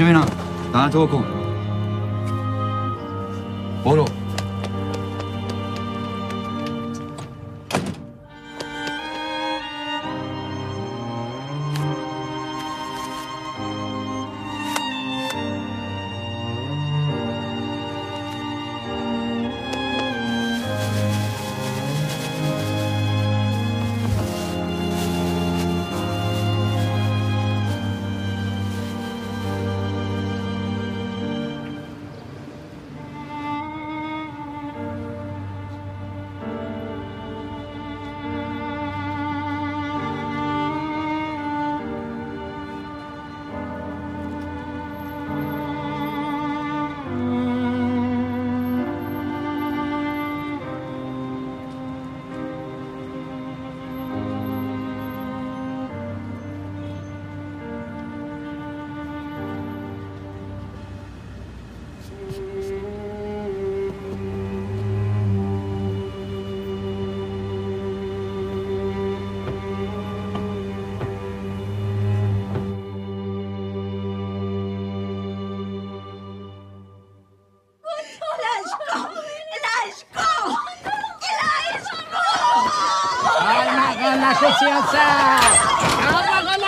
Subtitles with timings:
[0.00, 0.26] اینجا ببینم
[0.72, 1.35] دهنتو بکن برو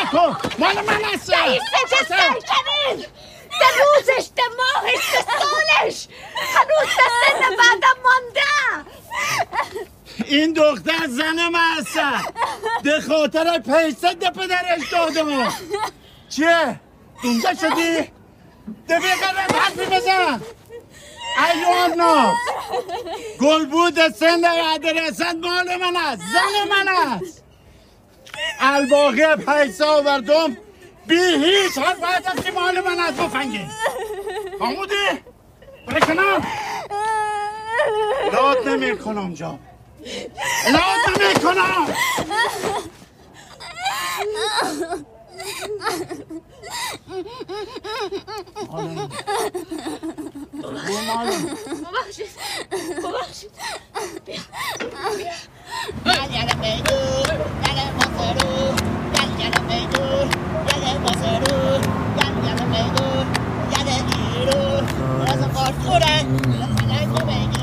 [0.02, 3.06] نکن مال من هست رئیس چه سرکنین
[3.60, 6.08] ده روزش ده ماهش ده سالش
[6.54, 8.48] هنوز ده سن بعدم مانده
[10.24, 11.98] این دختر زن من هست
[12.84, 15.52] ده خاطر پیسه ده پدرش دادم
[16.28, 16.80] چیه؟
[17.22, 18.12] دونده شدی؟
[18.88, 20.40] ده بیقدر حرفی بزن
[21.54, 22.34] ایوان ناز
[23.40, 27.37] گل بود سند ادرسد مال من است زن من است
[28.68, 30.56] الباقی پیسه آوردم.
[31.06, 31.78] بی هیچ.
[31.78, 33.66] حرف باید که مال من است مفنگی
[34.60, 34.94] آمودی؟
[35.86, 36.46] برای کنم
[38.32, 39.58] لاد نمی کنم جا.
[40.72, 41.86] لاد نمی کنم.
[50.60, 52.26] 我摸猫了，我不去，
[53.02, 53.48] 我不去，
[54.24, 54.34] 别
[55.16, 55.30] 别，
[56.04, 56.90] 大家的美女，
[57.62, 58.42] 大家莫走路，
[59.14, 59.94] 大家的美女，
[60.66, 61.46] 大家莫走路，
[62.16, 62.98] 大家的美女，
[63.70, 64.10] 大家一
[64.50, 64.50] 路，
[65.20, 67.56] 我是跑出来，我是来的美女，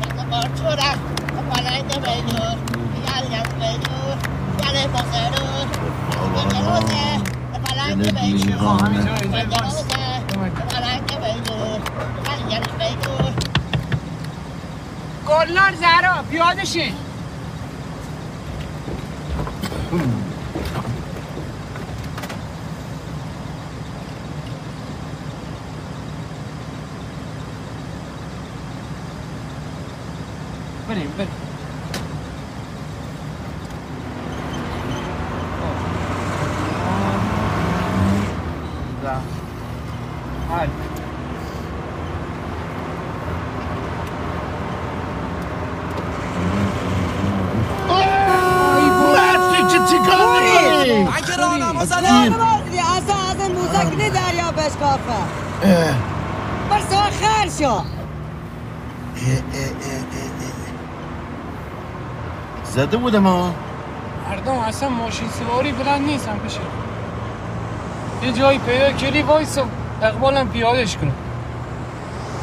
[0.00, 0.96] 我是跑出来，
[1.36, 2.32] 我跑来的美女，
[3.04, 3.84] 大家的美女，
[4.58, 5.36] 大家莫走路，
[6.34, 6.90] 大家的路子，
[7.52, 8.40] 我跑来的美女，
[9.30, 9.81] 大家。
[16.30, 16.94] پیاده شین.
[30.88, 31.28] بریم بریم
[40.50, 40.68] حل
[49.16, 55.22] رفتی که چی کار می‌کنی؟ اگه رانا بزنه اصلا از این موزکنی دریا بشکافه
[56.70, 57.82] بس خیر شو
[62.72, 63.54] زده بودم ها
[64.30, 66.60] مردم اصلا ماشین سواری بلند نیستن بشه
[68.22, 69.66] یه جایی پیدا کردی وایسا
[70.02, 71.12] اقبالم پیادش کنم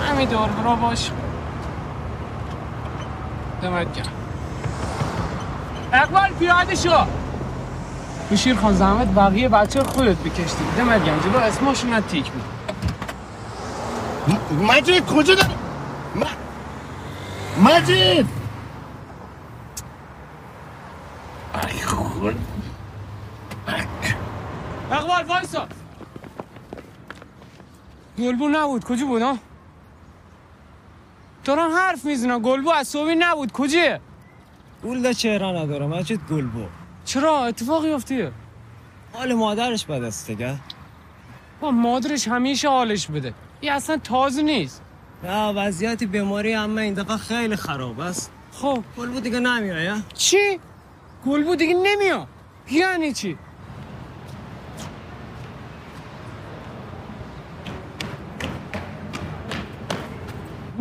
[0.09, 1.11] همین دور برا باش.
[3.61, 4.13] دمت گرم.
[5.93, 6.91] اقبال پیاده شو
[8.31, 10.63] بشیر خان زحمت بقیه بچه خودت بکشتی.
[10.77, 12.43] دمت گرم جلو اسماشون نه تیک بود
[14.63, 15.53] مجید کجا داری؟
[17.63, 18.29] مجید
[21.71, 22.39] ای خود
[24.91, 25.67] اقبال وایسا
[28.39, 29.37] گلبو نبود کجا بود ها
[31.45, 33.99] دارن حرف می‌زنن گلبو از صبحی نبود کجیه
[34.83, 36.65] گول چهره نداره مجید گل بو
[37.05, 38.31] چرا؟ اتفاقی افتیه
[39.13, 40.55] حال مادرش بد است دیگه.
[41.61, 43.33] با مادرش همیشه حالش بده.
[43.61, 44.81] این اصلا تازه نیست.
[45.23, 48.31] نه وضعیت بیماری اما این دفعه خیلی خراب است.
[48.51, 48.83] خب.
[48.97, 50.59] گل بو دیگه نمیایه چی؟
[51.25, 52.27] گلبو دیگه نمیاد.
[52.71, 53.37] یعنی چی؟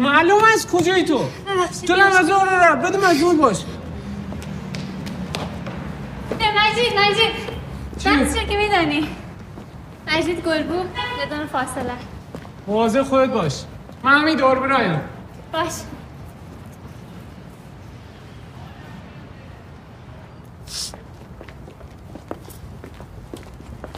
[0.08, 1.20] معلوم است کجایی تو؟
[1.86, 3.64] تو هم از اون رو بده مجبور باش.
[6.32, 7.32] مجید مجید.
[7.98, 9.08] چی؟ بحث که میدانی.
[10.06, 10.82] مجید گلبو
[11.26, 11.92] بدون فاصله.
[12.66, 13.64] واضح خودت باش.
[14.02, 15.00] من همین دور برایم
[15.52, 15.72] باش.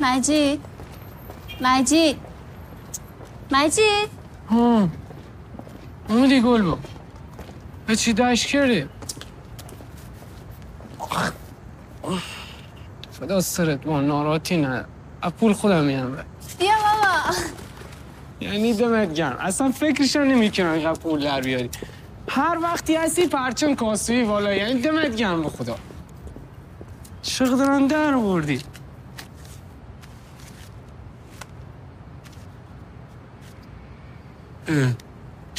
[0.00, 0.60] مجید.
[1.60, 2.16] مجید.
[3.50, 4.20] مجید.
[6.10, 6.76] ها اومدی گلبو
[7.86, 8.88] به چی دشت کردی؟
[13.12, 14.84] فدا سرت با ناراحتی نه.
[15.22, 16.16] از پول خودم میام
[16.58, 17.36] بیا بابا.
[18.40, 19.36] یعنی دمت گرم.
[19.40, 21.70] اصلا فکرشو نمی‌کنم اینقدر پول در بیاری.
[22.28, 24.54] هر وقتی هستی پرچم کاسوی والا.
[24.54, 25.76] یعنی دمت گرم به خدا.
[27.22, 28.60] چقدر دارن در بردی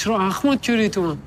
[0.02, 1.18] چرا اخمات کردی تو من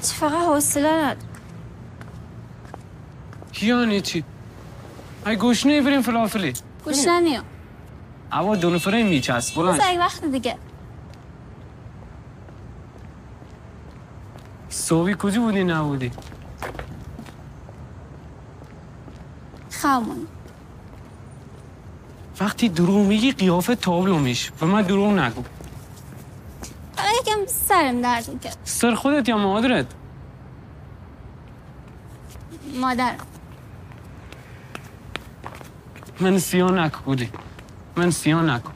[0.00, 1.28] فقط حوصله ندارم.
[3.62, 4.24] یعنی چی؟
[5.26, 6.52] ای گوشنه بریم فلافلی.
[6.84, 7.44] گوش نمیام.
[8.32, 10.56] اما دو نفره میچست بلند یک وقت دیگه.
[14.68, 16.10] صوبی کجا بودی نبودی؟
[19.82, 20.26] خامون.
[22.40, 24.52] وقتی دروغ میگی قیافه تابلو میشه.
[24.60, 25.42] و من دروغ نگو.
[27.32, 28.56] یکم سرم درد می‌کرد.
[28.64, 29.86] سر خودت یا مادرت؟
[32.80, 33.14] مادر.
[36.20, 37.28] من سیاه نکو بودی.
[37.96, 38.68] من سیاه نکو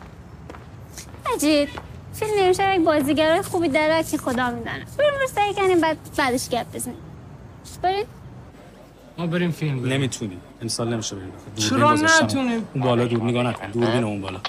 [1.35, 1.69] مجید
[2.13, 4.87] فیلم نمیشه یک بازیگرای خوبی داره که خدا میدانه.
[4.99, 6.97] بریم رو سعی کنیم بعد بعدش گپ بزنیم.
[7.83, 8.07] بریم
[9.19, 9.93] ما بریم فیلم بریم.
[9.93, 10.39] نمی‌تونی.
[10.63, 11.33] امسال نمیشه بریم.
[11.57, 11.95] چرا.
[11.95, 13.71] نتونیم؟ اون بالا دور نگاه نکن.
[13.71, 14.41] دوربین اون بالا.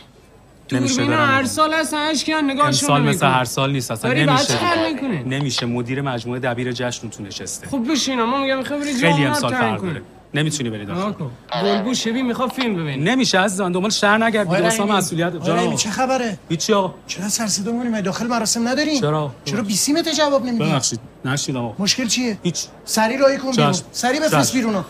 [0.72, 3.26] نمیشه برم هر سال هستن اشکن نگاهشون امسال مثل.
[3.26, 5.24] هر سال نیست اصلا داری نمیشه.
[5.26, 5.66] نمیشه.
[5.66, 7.68] مدیر مجموعه دبیر جشن تو نشسته.
[7.68, 9.82] خب بشین ما میگم می‌خوای بری خیلی جامعه امسال فرق.
[9.82, 10.02] داره.
[10.34, 11.00] نمی‌تونی بری داخل.
[11.00, 11.32] نگاه کن.
[11.64, 14.92] گلبو شبی می‌خواد فیلم ببینه نمیشه عزیزان دنبال شهر نگردید رحیمی.
[14.92, 16.94] مسئولیت جان چه خبره؟ هیچی آقا.
[17.08, 21.00] چرا سرسیده مونیم داخل مراسم نداریم؟ چرا؟ چرا بیسیمت جواب نمیدی؟ ببخشید.
[21.26, 21.84] نشیدم آقا.
[21.84, 22.66] مشکل چیه؟ هیچ.
[22.86, 23.76] سری راهی کن بیرون.
[23.92, 24.54] سری بفرست.
[24.54, 24.86] بیرون.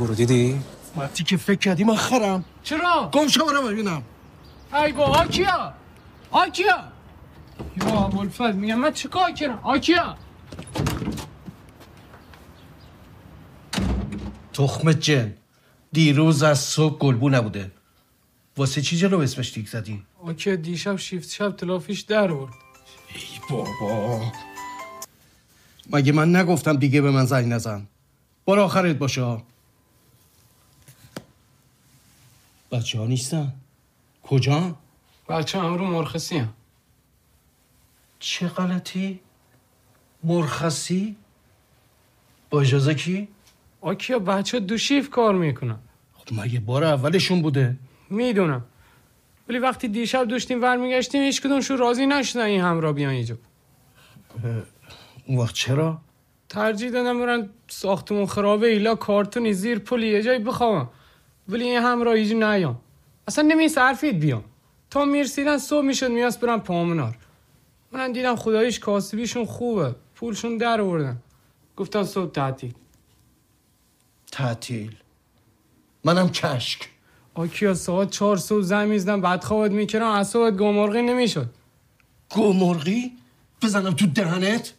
[0.00, 0.60] برو دیدی؟
[0.96, 4.02] وقتی که فکر کردیم آخرم چرا؟ گم شو ببینم.
[4.74, 5.74] ای با آکیا!
[6.30, 6.92] آکیا!
[7.76, 10.16] یا ابوالفضل میگم من چیکار کردم؟ آکیا!
[14.52, 15.34] تخم جن
[15.92, 17.70] دیروز از صبح گلبو نبوده.
[18.56, 22.52] واسه چی جلو اسمش تیک زدی؟ آکیا دیشب شیفت شب تلافیش در برد
[23.14, 24.20] ای بابا!
[25.90, 27.86] مگه من نگفتم دیگه به من زنگ نزن؟
[28.44, 29.36] بار آخرت باشه
[32.72, 33.52] بچه ها نیستن؟
[34.22, 34.76] کجا؟
[35.28, 36.52] بچه امرو مرخصی هم
[38.18, 39.20] چه غلطی؟
[40.24, 41.16] مرخصی؟
[42.50, 43.28] با اجازه کی؟
[43.80, 45.78] آکیا بچه دو شیف کار می‌کنن
[46.12, 47.76] خب مگه بار اولشون بوده
[48.10, 48.64] می‌دونم
[49.48, 53.38] ولی وقتی دیشب داشتیم برمیگشتیم هیچ کدومشون راضی نشدن این همراه بیان اینجا
[55.26, 56.00] اون وقت چرا؟
[56.48, 60.90] ترجیح دادم برن ساختمون خرابه ایلا کارتونی زیر پلی یه جایی بخوام
[61.48, 62.80] ولی این همراه اینجا نیام
[63.28, 64.44] اصلا نمی صرفید بیام.
[64.90, 67.16] تا می‌رسیدن صبح می‌شد میاس برم پامونار
[67.92, 69.94] من دیدم خداییش کاسبیشون خوبه.
[70.14, 71.16] پولشون در آوردن.
[71.76, 72.74] گفتم صبح تعطیل.
[74.32, 74.96] تعطیل.
[76.04, 76.88] منم کشک.
[77.34, 81.46] آکیا ساعت چهار صبح زن می‌زدم بعد خوابت می‌کردم اصابت گمرغی نمی‌شد.
[82.30, 83.12] گمرغی؟
[83.62, 84.72] بزنم تو دهنت؟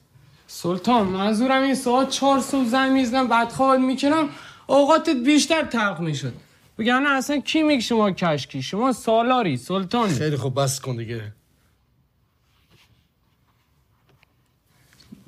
[0.48, 4.30] سلطان منظورم این ساعت چهار صبح زن می‌زدم بعد خوابت می‌کردم
[4.68, 6.34] اوقاتت بیشتر تلق می‌شد.
[6.78, 10.14] بگن اصلا کی میگه شما کشکی؟ شما سالاری سلطانی.
[10.14, 11.34] خیلی خوب بس کن دیگه.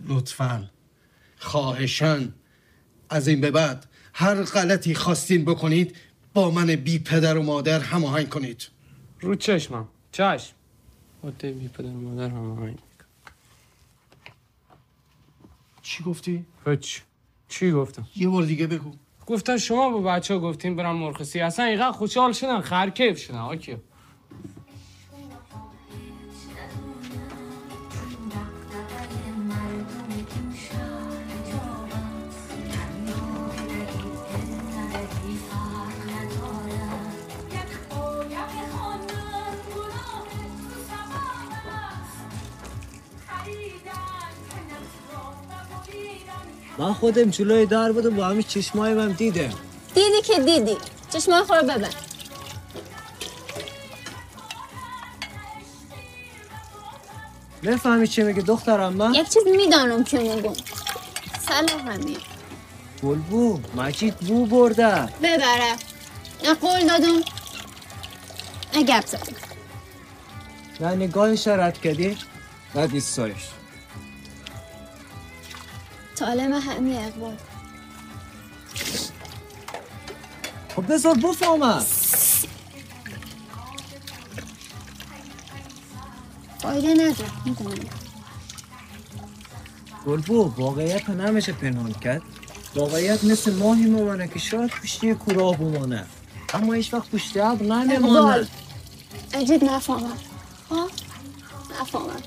[0.07, 0.69] لطفا.
[1.39, 2.33] خواهشن
[3.09, 5.95] از این به بعد هر غلطی خواستین بکنید
[6.33, 8.67] با من بی پدر و مادر هماهنگ کنید.
[9.21, 9.87] رو چشمم.
[10.11, 10.53] چشم.
[11.39, 12.79] ته بی پدر مادر هم آهنگ
[15.81, 17.01] چی گفتی؟ هیچ.
[17.49, 18.91] چی گفتم؟ یه بار دیگه بگو.
[19.25, 21.39] گفتن شما با بچه ها گفتین برم مرخصی.
[21.39, 23.37] اصلا اینقدر خوشحال شدن خرکیف شدن.
[23.37, 23.77] آکیو
[46.77, 49.53] من خودم جلوی در بودم با همین چشمایم هم دیدم.
[49.95, 50.77] دیدی که دیدی.
[51.13, 51.89] چشمای خور ببن.
[57.63, 60.53] نفهمی چی میگه دخترم من؟ یک چیز می‌دانم که میگم.
[61.47, 62.17] سلام همین
[63.03, 65.05] بلبو مجید بو برده.
[65.23, 65.75] ببره.
[66.43, 67.23] نه قول دادم.
[68.75, 69.35] نه گپ زدم.
[70.79, 72.17] نه نگاه شرط کردی؟
[72.73, 73.47] بعد ایستایش
[76.15, 77.37] سالم همین اقبال
[80.75, 81.85] خب بذار بفهمم
[86.61, 87.89] فایده نداره می‌دونم.
[90.05, 92.21] بلبو واقعیت نمیشه پنهان کرد.
[92.75, 96.05] واقعیت مثل ماهی میمانه که شاید پشتی کورا بمانه
[96.53, 98.47] اما هیچ وقت پشتی ابر نمیمانه اقبال
[99.33, 100.17] اجید نفهمم.
[100.69, 100.89] ها؟
[101.81, 102.21] نفهمم.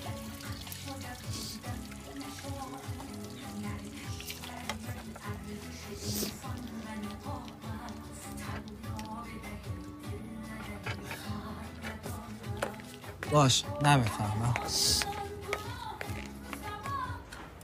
[13.39, 14.55] باش نمی‌فهمم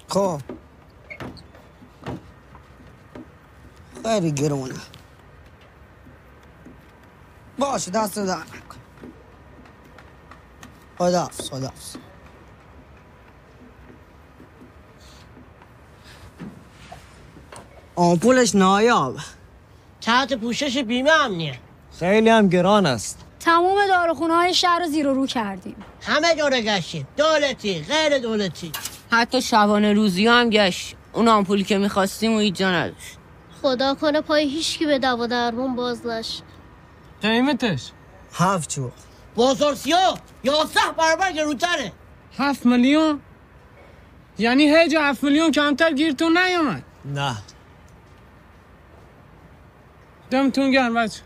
[0.09, 0.40] خب.
[4.02, 4.75] خیلی گرونه.
[7.59, 8.81] باشه دست در نکن
[10.99, 11.97] خداحافظ خداحافظ
[17.97, 19.16] آمپولش نایاب.
[20.00, 21.59] تحت پوشش بیمه امنیه
[21.99, 23.24] خیلی هم گران است.
[23.45, 25.77] تمام داروخونه های شهر رو زیر و رو کردیم.
[26.03, 27.07] همه جوره گشتیم.
[27.17, 28.73] دولتی غیر دولتی
[29.11, 30.97] حتی شبانه روزی هم گشت.
[31.13, 33.19] اون آمپولی که می‌خواستیم و هیچ جا نداشت.
[33.63, 36.43] خدا کنه پای هیچکی به دوا درمون باز نشه.
[37.23, 37.91] قیمتش؟
[38.33, 38.81] هفت
[39.35, 41.93] بازار سیاه؟ یازده برابر گرونتره
[42.39, 43.21] هفت میلیون؟
[44.39, 46.83] یعنی هیچ هفت میلیون کمتر گیرتون نیومد.
[47.05, 47.37] نه.
[50.31, 51.21] دمتون گرم بچه.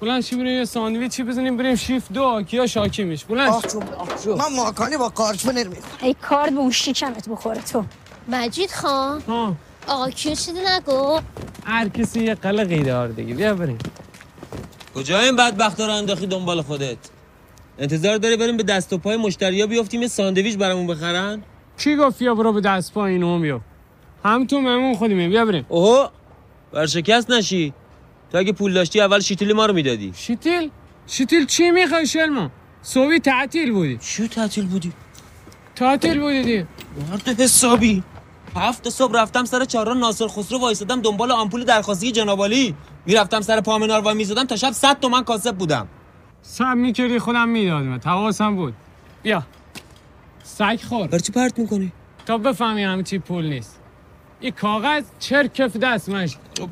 [0.00, 3.52] بلند شی بریم یه ساندویچی بزنیم بریم شیف دو کیا شاکی میش بلند
[4.24, 4.28] شی.
[4.28, 7.84] من ماکانی با کارچ پنیر می‌خوام ای کارد به اون شکمت بخوره تو
[8.28, 9.54] مجید خان ها
[9.86, 11.20] آقا کیو چیزی نگو
[11.64, 13.78] هر کسی یه قلقی داره دیگه بیا بریم
[14.94, 16.98] کجا این بدبختا رو انداخی دنبال خودت
[17.78, 21.42] انتظار داری بریم به دست و پای مشتریا بیافتیم یه ساندویچ برامون بخرن
[21.78, 23.60] کی گفت یا برو به دست پا اینو بیا
[24.24, 26.08] هم تو مهمون خودیمه بیا بریم اوهو
[26.72, 27.72] ورشکست نشی
[28.32, 30.12] تو اگه پول داشتی اول شیتیل ما رو می‌دادی.
[30.16, 30.70] شیتیل؟
[31.06, 32.50] شیتیل چی می‌خوای شلما
[32.82, 33.98] صبحی تعطیل بودی.
[33.98, 34.92] چی تعطیل بودی؟
[35.76, 36.66] تعطیل بودی دیگه
[37.10, 38.02] مرد حسابی.
[38.56, 42.74] هفت صبح رفتم سر چهارراه ناصر خسرو وایسادم دنبال آمپول درخواستی جنابالی
[43.06, 45.88] می‌رفتم سر پامنار و می‌زدم تا شب 100 تومن کاسب بودم.
[46.42, 47.98] سب می‌کردی خودم می‌دادم.
[47.98, 48.74] تواسم بود.
[49.22, 49.42] بیا.
[50.42, 51.06] سگ خور.
[51.06, 51.92] برای چی پرت می‌کنی؟
[52.26, 53.79] تا بفهمی همه چی پول نیست.
[54.40, 56.08] این کاغذ چر کف دست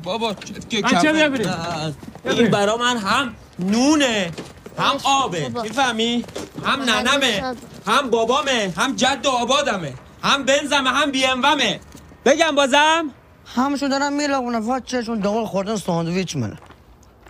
[0.03, 0.35] بابا
[0.69, 1.47] بیا بریم.
[1.47, 1.93] نه.
[2.23, 2.51] بیا این.
[2.51, 4.31] برا من هم نونه
[4.77, 5.49] هم آبه.
[5.49, 5.61] بابا.
[5.61, 6.25] می‌فهمی؟
[6.65, 7.55] هم بابا، ننمه.
[7.87, 11.79] هم بابامه هم جد و آبادمه هم بنزمه هم بی امومه
[12.25, 13.11] بگم بازم.
[13.55, 16.57] همشو دارم میلغونه فقط چشون دنبال خوردن ساندویچ منه.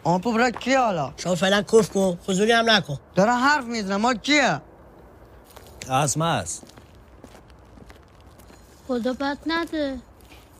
[0.03, 2.97] آمپو برای کی حالا؟ شما فعلا کف کن فضولی هم نکن.
[3.15, 4.61] داره حرف می‌زنه ما کیه؟
[5.89, 6.63] از است.
[8.87, 9.99] خدا بد نده.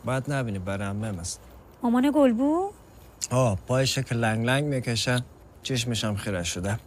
[0.09, 1.39] باید نبینی برای همه است
[1.83, 2.71] مامان گلبو
[3.31, 5.23] آه پای شکل لنگ لنگ می‌کشه.
[5.63, 6.79] چشمش هم خیره شده.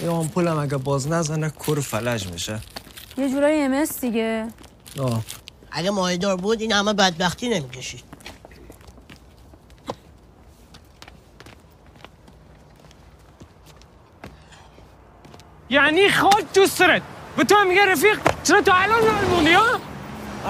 [0.00, 2.60] این آمپول هم اگه باز نزنه کور فلج میشه.
[3.18, 4.48] یه جورایی امس دیگه.
[4.98, 5.22] آه.
[5.70, 8.04] اگه ماهیدار بود این همه بدبختی نمی‌کشید
[15.70, 17.02] یعنی خود تو سرت.
[17.36, 19.80] به تو میگه رفیق چرا تا الان نمیمونی ها؟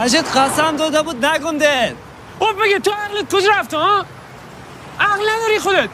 [0.01, 1.97] اجت قسم داده بود نگنده
[2.41, 4.05] خب بگه تو عقلت کجا رفته ها؟
[5.01, 5.89] عقل نداری خودت.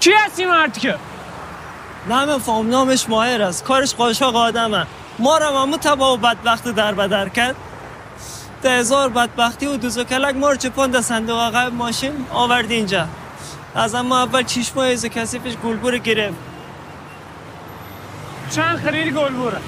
[0.00, 0.94] کی هستی مرد که؟
[2.08, 3.64] نام فام نامش ماهر است.
[3.64, 4.86] کارش قاشق آدمه.
[5.18, 7.56] ما رو همو تبا و بدبخت در بدر کرد.
[8.62, 13.06] ده هزار بدبختی و دوزو کلک ما رو چپان ده صندوق عقب ماشین آورد اینجا.
[13.74, 16.36] از اما اول چشم ایز کسیفش گلبور گرفت.
[18.50, 19.58] چند خرید گل بوره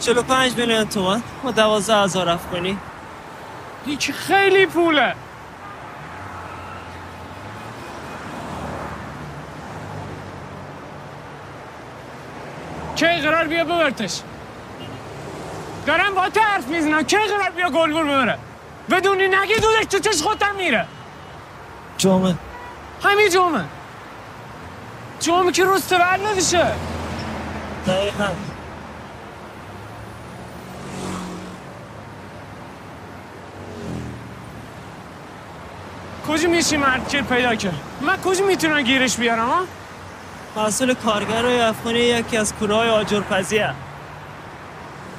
[0.00, 2.78] 45 میلیون تومن و دوازده هزار افغانی.
[3.86, 5.14] این که خیلی پوله.
[12.96, 14.20] کی قرار بیا ببرتش؟
[15.86, 17.02] دارم با تو حرف می‌زنم.
[17.02, 18.38] کی قرار بیا گلبور ببره؟
[18.90, 20.86] بدونی نگی دودش تو چش خودم میره.
[21.98, 22.34] جامعه.
[23.02, 23.64] همین جمعه
[25.20, 26.66] جمعه که روز تولدشه
[27.86, 28.28] دقیقا.
[36.28, 39.64] کجا میشی مرد؟ کیر پیدا کرد؟ من کجا می‌تونم گیرش بیارم ها
[40.56, 43.74] مسئول کارگرای افغانی یکی از کورهای آجرپزیه.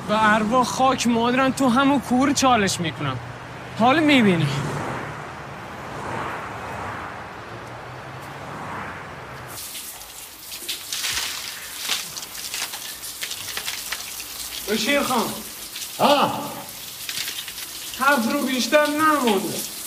[0.08, 3.17] به اروا خاک مادرم تو همون کور چالش می‌کنم.
[3.80, 4.48] حالا می‌بینی.
[14.72, 15.24] بشیر خان.
[16.00, 16.32] ها؟
[18.00, 19.79] هفت رو بیشتر نمونده.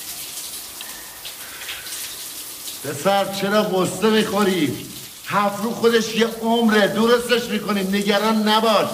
[2.85, 4.87] پسر چرا قصه می‌خوری؟
[5.27, 8.89] هفت رو خودش یه عمره درستش می‌کنیم نگران نباش.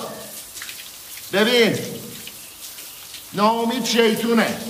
[1.33, 1.79] ببین
[3.33, 4.61] ناامید شیطونه.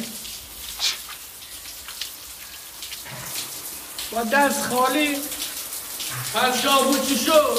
[4.12, 5.16] با دست خالی.
[6.34, 7.58] از شابو چی شد؟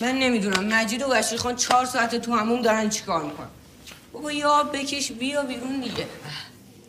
[0.00, 0.64] من نمی‌دونم.
[0.64, 3.48] مجید و بشیر خان چهار ساعت تو همون دارن چیکار می‌کنن؟
[4.26, 6.06] بابا یا بکش بیا بیرون دیگه.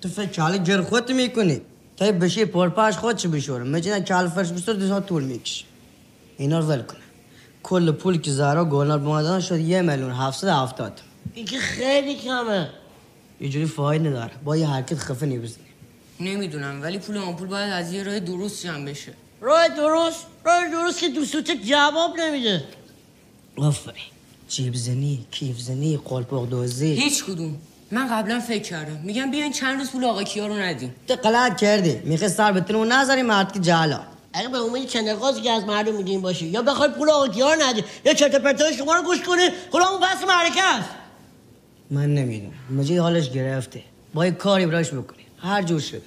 [0.01, 1.61] تو فکر چاله گر خود می‌کنی.
[1.97, 5.65] تا بشی پرپاش خود چه بشوره؟ مجیدن چال فرش بسر دو طول میکش
[6.37, 6.99] اینا رو ول کنه
[7.63, 11.01] کل پول که گلنار به ما دادن شد یه میلیون هفتصد هفتاد.
[11.33, 12.69] این که خیلی کمه.
[13.41, 14.31] یه جوری فاید نداره.
[14.43, 15.63] با یه حرکت خفه نمی‌زنی
[16.19, 19.13] نمی‌دونم ولی پول آمپول باید از یه راه درست جمع بشه.
[19.41, 22.63] راه درست؟ راه درست که دوستوت جواب نمیده.
[23.57, 24.16] آفرین.
[24.47, 26.93] جیب زنی کیف زنی قلپاق دوزی.
[26.93, 27.57] هیچ کدوم.
[27.91, 28.99] من قبلا فکر کردم.
[29.03, 30.95] میگم بیاین چند روز پول آقا کیا رو ندیم.
[31.07, 31.95] تو غلط کردی.
[32.03, 33.99] می‌خوای سر بتونه و نذاری مرد که جهلا
[34.33, 37.83] اگه به امید چندقاسی که از مردم میدین باشی یا بخوای پول آقا رو ندی
[38.05, 40.89] یا چرت و پرتای شما رو گوش کنی خودمون پس معرکه است.
[41.91, 42.53] من نمی‌دونم.
[42.69, 43.83] مجید حالش گرفته.
[44.13, 45.23] باید کاری براش بکنی.
[45.41, 46.01] هر جور شده.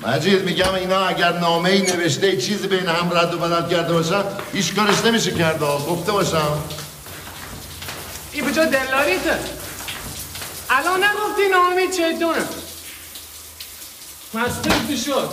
[0.00, 4.24] مجید میگم اینا اگر نامه ای نوشته چیزی بین هم رد و بدل کرده باشن
[4.52, 5.86] هیچ کارش نمیشه کرد آه.
[5.86, 6.58] گفته باشم.
[8.32, 9.38] این بجا دلاریته
[10.70, 12.44] الان نگفتی نامید چیتونه
[14.34, 15.30] مستر شد؟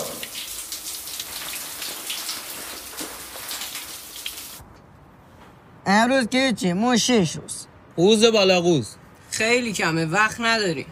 [5.86, 7.68] امروز که چی؟ مو شش روز.
[7.96, 8.96] قوز بالا قوز.
[9.32, 10.86] خیلی کمه وقت نداری.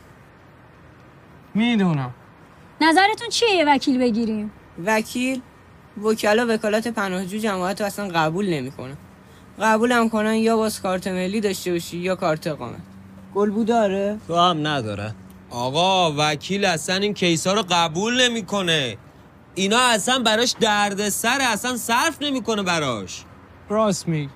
[1.55, 2.13] می‌دونم.
[2.81, 4.51] نظرتون چیه یه وکیل بگیریم؟
[4.85, 5.41] وکیل
[6.03, 8.97] وکلا وکالت پناهجو جماعت اصلا قبول نمی‌کنه.
[9.61, 12.79] قبول هم کنن یا باز کارت ملی داشته باشی یا کارت اقامت.
[13.35, 15.15] گلبو داره؟ تو هم نداره.
[15.49, 18.97] آقا وکیل اصلا این کیسا رو قبول نمی‌کنه.
[19.55, 23.23] اینا اصلا براش دردسر اصلا صرف نمی‌کنه براش.
[23.69, 24.29] راست میگی.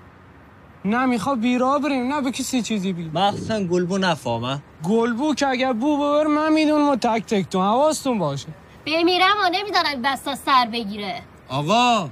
[0.85, 3.11] نه می‌خواد بیرا بریم نه به کسی چیزی بگیم.
[3.13, 8.19] مخصوصا گلبو نفهمه گلبو که اگر بو ببر من می‌دونم و تک تک تو حواستون
[8.19, 8.47] باشه.
[8.85, 11.21] بمیرم و نمیدارم بستا سر بگیره.
[11.49, 12.09] آقا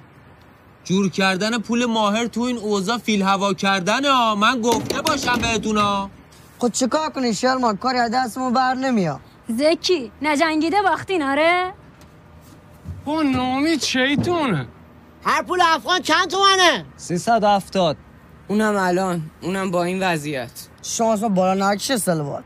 [0.84, 4.36] جور کردن پول ماهر تو این اوضاع فیل هوا کردن ها.
[4.36, 6.10] من گفته باشم بهتون ها.
[6.60, 9.20] خود چیکار کنی شرما کاری از دستمون بر نمیاد.
[9.48, 11.74] زکی نجنگیده باختین آره
[13.06, 14.68] با نامی چیتونه
[15.26, 17.98] هر پول افغان چند تومنه؟ 370
[18.52, 20.52] اونم الان اونم با این وضعیت.
[20.84, 22.44] شانس ما بالا نکشه سلوات؟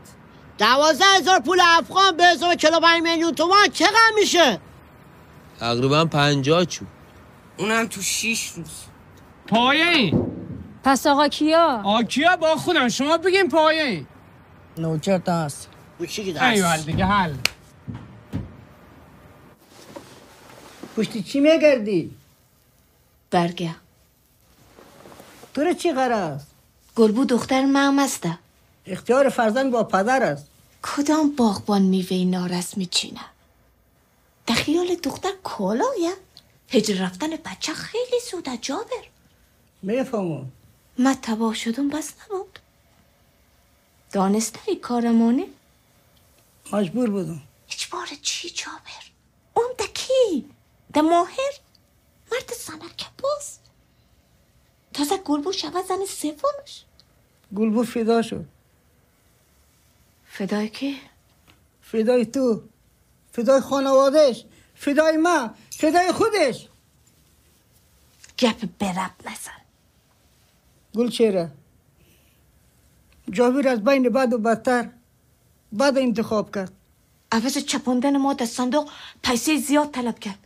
[0.58, 4.60] دوازده هزار پول افغان به ازای کلو میلیون تومان چقدر میشه؟
[5.60, 6.84] تقریبا پنجاه چو.
[7.56, 8.70] اونم تو شیش روز.
[9.46, 10.26] پایه این
[10.84, 12.88] پس آقا کیا؟ آکیا با خودم.
[12.88, 14.06] شما بگین پایه این
[14.78, 15.68] نوکر تا هست.
[16.40, 17.34] ایوال دیگه حل.
[20.96, 22.10] پشتی چی میگردی؟
[23.30, 23.74] برگه.
[25.56, 26.40] تو رو چی قرار
[26.96, 28.28] گلبو دختر مام است.
[28.86, 30.46] اختیار فرزند با پدر است.
[30.82, 33.20] کدام باغبان میوه نارس میچینه؟
[34.46, 36.12] در خیال دختر کالایه.
[36.68, 39.04] هجر رفتن بچه خیلی سوده جابر
[39.82, 40.52] می‌فهمم.
[40.98, 42.58] من تباه شدم بس نبود.
[44.12, 45.46] دانسته ای کارمانه؟
[46.72, 47.42] مجبور بودم.
[47.66, 49.04] هیچ بار چی جابر؟
[49.54, 50.50] اون ده کی؟
[50.92, 51.52] ده ماهر؟
[52.32, 53.58] مرد سنرکه باز؟
[54.96, 56.84] تازه گلبو شود زن سومش.
[57.56, 58.44] گلبو فدا شد.
[60.24, 61.00] فدای کی؟
[61.82, 62.62] فدای تو.
[63.32, 65.50] فدای خانوادش فدای ما.
[65.70, 66.68] فدای خودش.
[68.38, 69.60] گپ برب نزن.
[70.94, 71.50] گل چهره
[73.30, 74.90] جاویر از بین بد و بدتر
[75.78, 76.72] بد انتخاب کرد.
[77.32, 78.90] عوض چپاندن ما در صندوق
[79.22, 80.38] پیسه زیاد طلب کرد.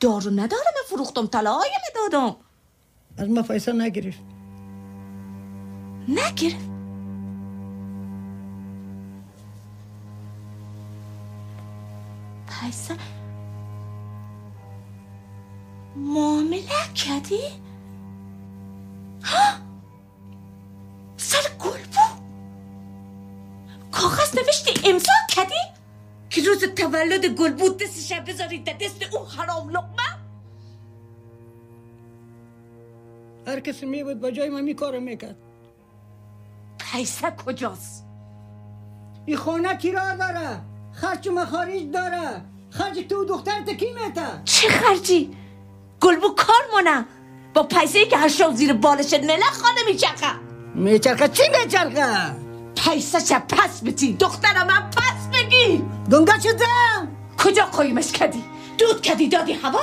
[0.00, 2.36] دارو ندارم فروختم طلاهای دادم
[3.18, 4.18] از ما پیسه نگرفت
[6.08, 6.70] نگرفت
[12.60, 12.96] پیسه
[15.96, 16.62] معامله
[16.94, 17.40] کردی؟
[19.24, 19.58] ها؟
[21.16, 22.22] سر گل بود
[23.92, 25.54] کاغذ نوشتی امضا کردی؟
[26.30, 30.25] که روز تولد گل بود دستش بذاری در دست اون حرام لقمه
[33.46, 35.36] هر کسی می بود با جای من می کارو می‌کرد.
[36.92, 38.06] پیسه کجاست؟
[39.26, 40.60] این خانه کرا داره؟
[40.92, 42.42] خرج و مخارج داره.
[42.70, 45.36] خرج تو دخترت کی میته چه خرجی؟
[46.00, 47.06] گلبو کار مونه.
[47.54, 50.26] با پیسه که هر شب زیر بالش نله خانه میچرخه.
[50.74, 52.36] میچرخه؟ چی میچرخه؟
[52.76, 55.84] پیسه چه پس بتی دخترم هم پس بگی.
[56.10, 58.44] دنگا شدم کجا قایمش کردی؟
[58.78, 59.80] دود کردی دادی هوا؟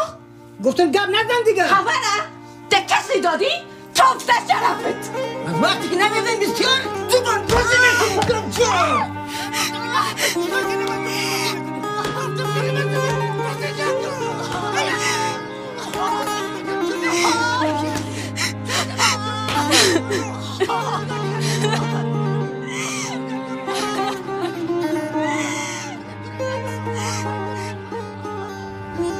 [0.64, 1.64] گفتم گپ نزن دیگه.
[1.64, 1.92] هوا
[2.70, 3.52] ده کسی دادی؟
[3.96, 5.12] توفته شرفت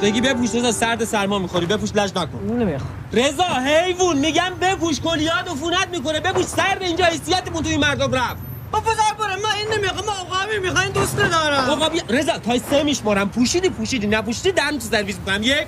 [0.04, 1.66] بگی بپوش رضا سرد سرما می‌خوری.
[1.66, 2.38] بپوش لج نکن.
[2.58, 2.92] نمی‌خوام.
[3.12, 8.36] رضا حیوون میگم بپوش کلیات عفونت می‌کنه بپوش سرد اینجا حیثیتمون توی مردم رفت.
[8.72, 11.70] با پسر برم من این نمی‌خوام من عقابی می‌خوام دوست ندارم.
[11.70, 13.28] آقا بیا رضا تا سه میشمارم.
[13.28, 14.06] پوشیدی پوشیدی.
[14.06, 15.42] نپوشیدی دم تو سرویس می‌کنم.
[15.42, 15.66] یک.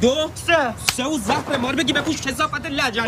[0.00, 3.04] دو سه سه و زخم ما رو بگی بپوش کسافت لجن.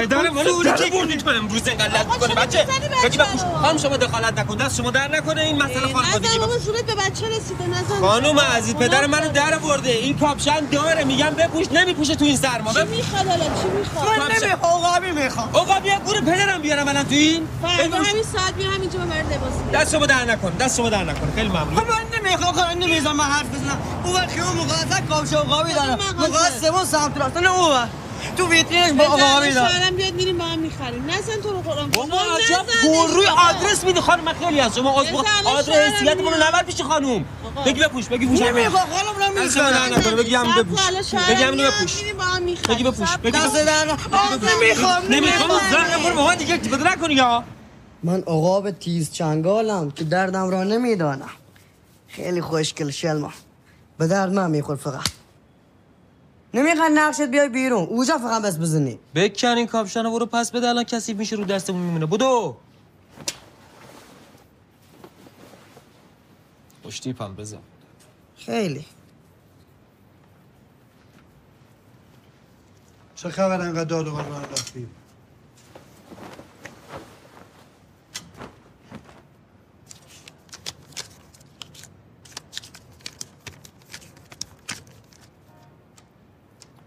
[0.00, 2.66] پدر ما رو در بردی؟ تو امروز اینقدر لج می‌کنه بچه؟
[3.04, 3.40] بگی بپوش.
[3.40, 4.56] خانم شما دخالت نکن.
[4.56, 8.00] دست شما در نکنه این مسئله خانوادگی بابا زورت به بچه رسیده نزن.
[8.00, 11.66] خانوم عزیز پدر منو در برده این کاپشن داره میگم بپوش.
[11.72, 12.72] نمیپوشه تو این سرما.
[12.72, 14.84] چی می‌خواد حالا؟ چی می‌خواد؟ من نمی‌خوام.
[14.84, 15.50] عقابی می‌خوام.
[15.52, 17.48] آقا بیا گور پدرم بیارم الان تو این.
[17.62, 19.52] همین ساعت بیا همینجا به مرد لباس.
[19.72, 21.32] دست شما در نکن دست شما در نکن.
[21.34, 21.74] خیلی ممنون.
[22.30, 26.84] نمی‌خوام خب نمیزم من حرف بزنم اون وقت اون مقایسه کاوش عقابی دارم مقایسه سوم
[26.84, 27.88] سمت راست نه اون وقت.
[28.36, 31.90] تو ویترینش با عقابی دارم شوهرم بیاد میریم با هم می‌خریم نزن تو رو قرآن
[31.90, 32.66] بابا بابا، عجب
[33.14, 33.26] روی.
[33.26, 36.42] آدرس میدی خانم من خیلی از شما آدرس رو میاد.
[36.42, 37.24] نبر پیش خانوم
[37.66, 40.80] بگی بپوش بگی پوش نمی‌خوام خانم شما در نکن بگی هم بپوش
[41.28, 43.08] بگی بپوش میریم با هم می‌خریم بگی بپوش.
[43.34, 43.84] دست در
[44.54, 47.44] نمی‌خوام نمی‌خوام زن برو با من دیگه بده نکنی یا
[48.02, 51.30] من عقاب تیز چنگالم که دردم را نمی‌دانم
[52.10, 53.32] خیلی خوشگل شلما.
[53.98, 55.08] به درد من میخور فقط.
[56.54, 57.84] نمی‌خواد نقشت بیای بیرون.
[57.84, 58.98] اوجا فقط بس بزنی.
[59.14, 62.06] بکن این کاپشن رو برو پس بده الان کسی میشه رو دستمون میمونه.
[62.06, 62.56] بدو!
[66.84, 67.58] پشتی پم بزن.
[68.36, 68.86] خیلی.
[73.14, 74.86] چه خبر؟ انقدر داد و راه رفتی؟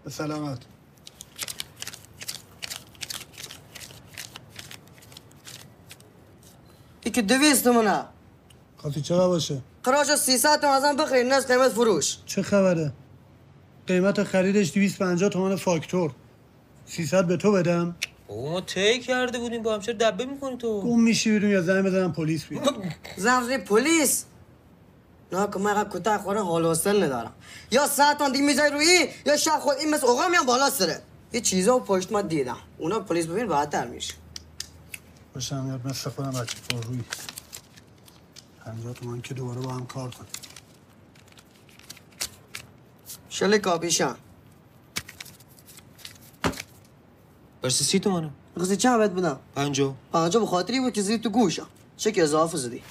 [0.04, 0.58] به سلامت.
[7.04, 8.04] ای که دویست مونه
[8.76, 12.16] خاطی چقدر باشه؟ قراش سیصد تومن ازم بخرید نه قیمت فروش.
[12.26, 12.92] چه خبره؟
[13.86, 16.10] قیمت خریدش 250 تومن فاکتور.
[16.86, 17.96] 300 به تو بدم؟
[18.28, 21.62] بابا ما طی کرده بودیم با هم چرا دبه می‌کنی تو؟ گم میشی بیرون یا
[21.62, 22.74] زنگ بزنم پلیس بیاد.
[23.16, 24.24] زمزنی پلیس؟
[25.34, 27.32] نه که من کوتاه خوره حال و حوصله ندارم.
[27.70, 31.40] یا ساعت دیگه میزای روی یا شب خود این مثل اوقا میان بالا سره یه
[31.40, 32.56] چیزا پشت ما دیدم.
[32.78, 34.14] اونا پلیس ببین راحت‌تر میشه.
[35.34, 37.00] باشم یاد مثل خودم بچه پر روی.
[38.64, 40.30] 50 تومن که دوباره با هم کار کنیم
[43.28, 44.16] شل کاپیشان
[47.62, 51.30] برسی سی تومنه می‌خواستی چند بهت بدم؟ پنجا پنجا به خاطری بود که زیر تو
[51.30, 51.66] گوشم.
[51.96, 52.82] چه که اضافه زدی.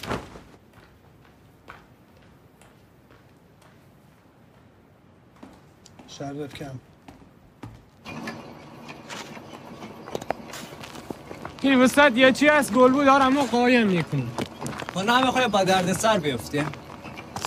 [6.19, 6.80] شربت کم.
[11.62, 14.28] این وسط یه چی از گل بود آرمو قایم می‌کنم
[14.95, 16.63] ما نه با درد سر بیفتی.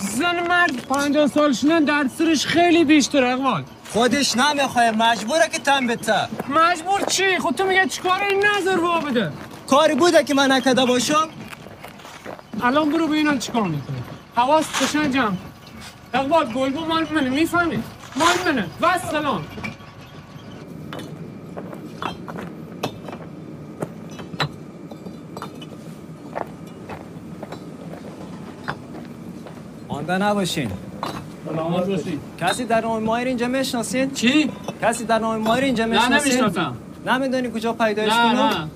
[0.01, 3.63] زن مرد پنجان سالش نه درد سرش خیلی بیشتر اقوال.
[3.89, 8.99] خودش نمی‌خوای مجبوره که تن بته مجبور چی؟ خود تو میگه چکار این نظر با
[8.99, 9.31] بده.
[9.67, 11.29] کاری بوده که من نکده باشم؟
[12.61, 13.97] الان برو به اینا چیکار می‌کنه.
[14.35, 15.35] حواس قشنگ جمع.
[16.13, 17.83] اقبال گلبو مال من می‌فهمی
[18.19, 19.43] منه و سلام
[29.89, 30.71] آنده نباشین
[31.45, 34.51] سلامت باشی کسی در نام مایر اینجا می‌شناسین؟ چی؟
[34.81, 36.75] کسی در نام مایر اینجا نه می‌شناسین؟ نمی‌شناسم
[37.05, 38.67] نمی‌دونی کجا پیدایش نه کنم؟ نه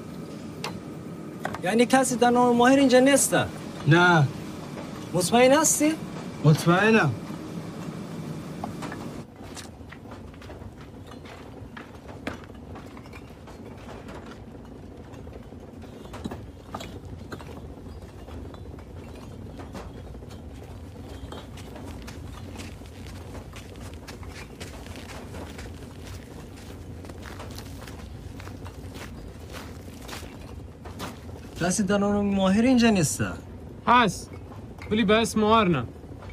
[1.64, 3.46] یعنی کسی در نام ماهر اینجا نیسته
[3.88, 4.24] نه
[5.14, 5.94] مطمئن هستی؟
[6.44, 7.12] مطمئنم
[31.72, 33.28] کسی نام ماهر اینجا نیسته
[33.88, 34.32] هست.
[34.92, 35.84] ولی به اسم مار نه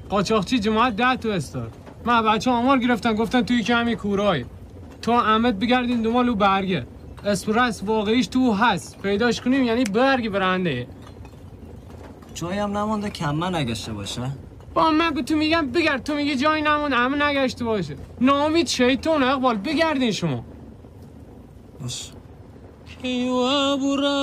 [0.08, 1.70] قاچاقچی جماعت ده تو استار
[2.04, 4.44] من بچه آمار گرفتن گفتن توی که همین کورای.
[5.02, 6.86] تو احمد بگردین دنبال او برگه.
[7.24, 9.02] اسپرس واقعیش تو هست.
[9.02, 10.86] پیداش کنیم یعنی برگ برنده.
[12.34, 14.22] جایی هم نمانده کمه نگشته باشه.
[14.74, 16.02] با من به تو میگم بگرد.
[16.02, 17.96] تو میگی جایی نمون همه نگشته باشه.
[18.20, 20.44] نامید شیطان اقبال بگردین شما.
[21.80, 22.12] باش.
[23.02, 24.18] کیوا برا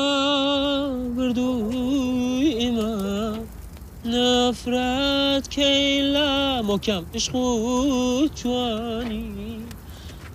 [1.17, 2.71] بردوی
[4.05, 9.59] نفرت کیلا مکم عشقو جوانی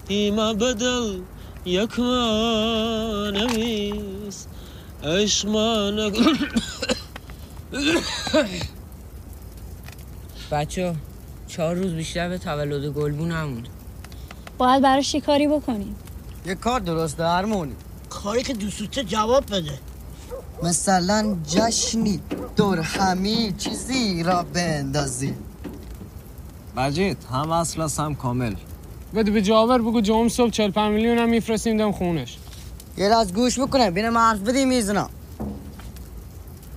[0.08, 1.20] ایما بدل
[1.64, 4.46] یک ما نویس.
[5.04, 6.50] عشق ما نگ-
[10.50, 10.94] بچه
[11.48, 13.68] چهار روز بیشتر به تولد گلبو نموند
[14.58, 15.96] باید براش یه کاری بکنیم.
[16.46, 17.72] یه کار درست درمونی
[18.10, 19.78] کاری که دوستوته جواب بده.
[20.62, 22.20] مثلا جشنی
[22.56, 25.34] دور همی چیزی را بندازی.
[26.76, 28.54] مجید هم اصل هم کامل.
[29.14, 32.36] بده به جاور بگو جام صبح 45 میلیون هم میفرستیم دم خونش.
[32.96, 35.10] یه راز گوش بکنه بینه ما حرف بدیم می‌زنم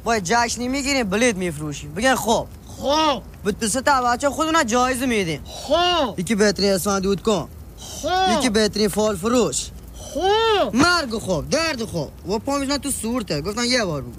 [0.04, 1.94] با جشنی می‌گیریم بلید میفروشیم.
[1.94, 5.42] بگن خب خب به دو سه تا بچه خودونا جایزه میدیم.
[5.46, 7.48] خب یکی بهترین اسفان دود کن.
[7.78, 9.70] خب یکی بهترین فال فروش.
[10.14, 10.76] خب.
[10.76, 12.30] مرگ خوب درد خوب.
[12.30, 13.42] و پا می‌زنن تو سورته.
[13.42, 14.12] گفتن یه بار بگو.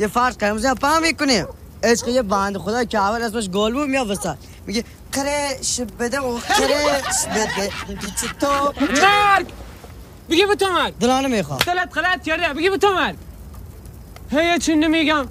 [0.00, 1.46] یه فرض کنیم مثلا پا می‌کنیم.
[1.82, 6.38] عشق یه بند خدا که اول اسمش گل بود میاد وسط میگه کرش بده و
[6.40, 7.70] کرش بده.
[7.94, 9.46] پیچ تو؟ مرگ!
[10.30, 10.98] بگی به تو مرگ.
[10.98, 11.58] دلانه می‌خوام.
[11.66, 12.54] دلت غلط کرده.
[12.54, 13.16] بگی به تو مرگ.
[14.30, 15.28] هی چی نمیگم.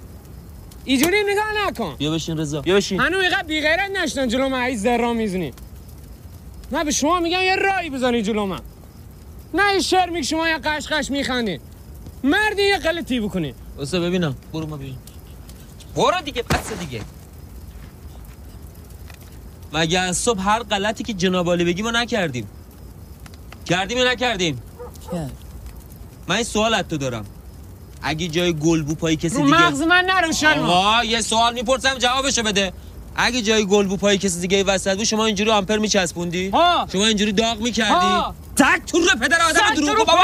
[0.86, 1.96] اینجوری نگاه نکن.
[1.98, 2.62] بیا بشین رضا.
[2.62, 3.00] بیا بشین.
[3.00, 5.54] هنو اینقدر بیغیرت نشدن جلو من ای زرا می‌زنی.
[6.72, 8.60] نه به شما میگم یه رایی بزنی جلو من.
[9.54, 11.60] نه شعر میگی شما یه قشقش میخندی.
[12.24, 13.54] مردی یه غلطی بکنی.
[13.78, 14.36] واسه ببینم.
[14.54, 14.98] برو ما ببین
[15.96, 17.02] برو دیگه پس دیگه.
[19.74, 22.48] مگه از صبح هر غلطی که جناب عالی بگی ما نکردیم؟
[23.66, 24.62] کردیم یا نکردیم؟
[26.28, 27.26] من این سوال از تو دارم.
[28.02, 32.44] اگه جای گلبو پای کسی رو دیگه مغز من نرو آقا یه سوال می‌پرسم جوابشو
[32.44, 32.74] بده.
[33.18, 36.88] اگه جای گلبو پای کسی دیگه وسط بود شما اینجوری آمپر میچسبوندی؟ ها.
[36.92, 38.36] شما اینجوری داغ می‌کردی؟ ها.
[38.56, 40.22] تک تو رو پدر آدم دروغ بابا.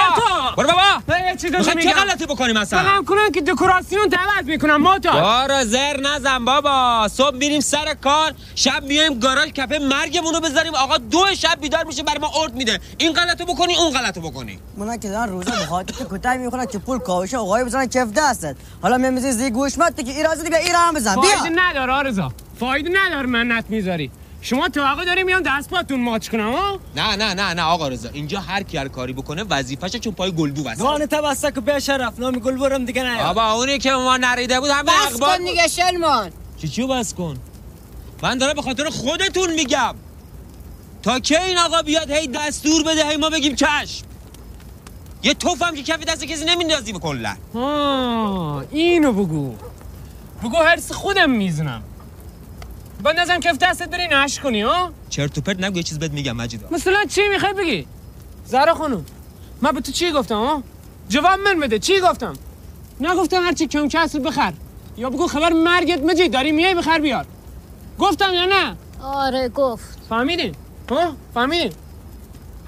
[0.58, 1.36] برو بابا.
[1.40, 1.94] چه.
[1.94, 7.08] غلطی بکنیم مثلا فهم کنن که دکوراسیون دعوت می‌کنم ما تا بارا زر نزن بابا.
[7.08, 10.76] صبح میریم سر کار شب میایم گاراژ کپه مرگمونو بذاریم.
[10.76, 12.80] آقا دو شب بیدار میشه برای ما ارد میده.
[12.98, 14.60] این غلطو بکنی اون غلطو بکنی.
[14.78, 18.56] مونا که دارن روزا به خاطر کوتاه می‌خورن که پول کاوشه آقای بزنن کف دستت.
[18.82, 21.16] حالا میمیزی زی گوش مت که ایرازی بیا ایران بزن.
[21.22, 21.50] بیا.
[21.56, 22.32] نداره آرزا.
[22.64, 24.12] فایده نداره منت می‌ذاری.
[24.42, 28.10] شما توقع داری میان دست پاتون ماچ کنم ها؟ نه نه نه نه آقا رضا
[28.10, 31.80] اینجا هر کی هر کاری بکنه وظیفشه چون پای گلبو واسه دوان تبسته که به
[31.80, 33.24] شرف نامی گل برم دیگه نه.
[33.24, 36.32] بابا اونی که ما نریده بود همه بس اخبار کن دیگه شلمان.
[36.58, 37.38] چی چیو بس کن؟
[38.24, 39.96] من دارم به خاطر خودتون میگم.
[41.04, 44.06] تا کی این آقا بیاد هی دستور بده هی ما بگیم چشم.
[45.24, 47.36] یه توف هم که کف دست کسی نمیندازیم کلا.
[47.54, 49.56] ها اینو بگو.
[50.44, 51.84] بگو هرس خودم می‌زنم.
[53.04, 56.36] بندازم کف دستت بری نش کنی ها؟ چرت و پرت نگو یه چیز بهت میگم
[56.36, 56.62] مجید.
[56.72, 57.88] مثلا چی می‌خوای بگی؟
[58.46, 59.06] زهرا خانم
[59.62, 60.64] من به تو چی گفتم ها؟
[61.10, 62.34] جواب من بده چی گفتم؟
[63.02, 64.54] نگفتم هرچی کم کسر بخر.
[64.98, 67.26] یا بگو خبر مرگت مجید داری میای بخر بیار.
[68.00, 70.00] گفتم یا نه؟ آره گفت.
[70.10, 70.56] فهمیدین
[70.90, 71.72] ها؟ فهمیدین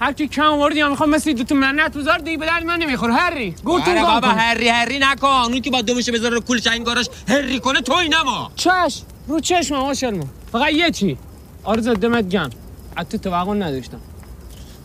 [0.00, 3.14] هر کی کم آوردی یا می‌خوام مثل دوتون منت بذار دیگه به درد من نمی‌خوره.
[3.14, 4.38] هری گوتون آره گم بابا کن.
[4.38, 5.26] هری هری نکن.
[5.28, 9.74] اون که با دومش بذاره رو کولش انگارش هری کنه توی نما چش رو چشم
[9.74, 10.26] آقا شلمو.
[10.52, 11.18] فقط یه چی؟
[11.64, 12.50] آرزو دمت گم
[12.96, 14.00] از تو توقع نداشتم.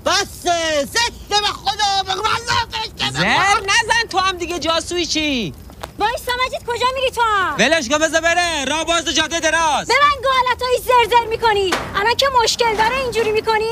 [0.06, 0.42] بس
[0.84, 5.54] زشته به خدا بگو من زر نزن تو هم دیگه جاسویشی
[6.00, 8.66] وایسا مجید کجا میری تو هم؟ ولش کن بذار بره.
[8.66, 9.88] راه باز جاده دراز.
[9.88, 11.72] به من گالتایی زرزر می‌کنی.
[11.96, 13.72] الان که مشکل داره اینجوری می‌کنی؟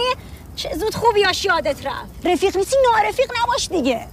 [0.59, 2.25] چه زود خوبی هاش یادت رفت.
[2.25, 4.07] رفیق نیستی نارفیق نباش دیگه.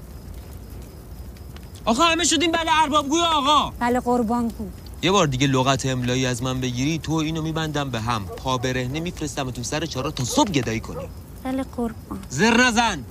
[1.84, 3.72] آقا همه شدیم بله اربابگوی آقا.
[3.78, 4.68] بله قربان گو
[5.02, 8.24] یه بار دیگه لغت املایی از من بگیری تو اینو میبندم به هم.
[8.26, 11.08] پا برهنه میفرستم تو سر چارا تا صبح گدایی کنی
[11.44, 12.18] بله قربان.
[12.28, 13.04] زر نزن.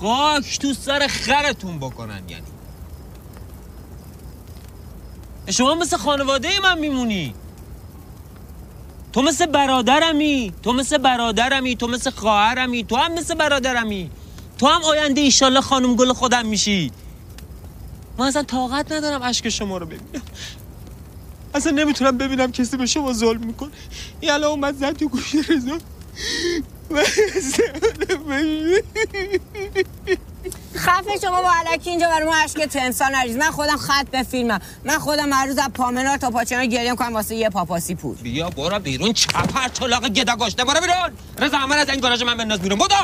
[0.00, 2.46] خاک تو سر خرتون بکنن یعنی.
[5.50, 7.34] شما مثل خانواده من میمونی.
[9.14, 14.10] تو مثل برادرمی تو مثل برادرمی تو مثل خواهرمی تو هم مثل برادرمی.
[14.58, 16.90] تو هم آینده ایشالله خانم گل خودم میشی.
[18.18, 20.22] من اصلا طاقت ندارم اشک شما رو ببینم.
[21.54, 23.70] اصلا نمی‌تونم ببینم کسی به شما ظلم می‌کنه.
[24.20, 25.78] این الان اومد زد تو گوش رضا.
[30.76, 33.36] خفه شما با علکی اینجا برای ما عشق تنسان نریز.
[33.36, 34.60] من خودم خط به فیلمم.
[34.84, 38.16] من خودم هر روز از پامنار تا پاچنا گریه می‌کنم واسه یه پاپاسی پول.
[38.16, 40.64] بیا برو بیرون چپر چلاق گدا گشته.
[40.64, 41.18] برو بیرون.
[41.38, 42.78] رضا همه از این گاراژ من بنداز بیرون.
[42.78, 42.94] بدو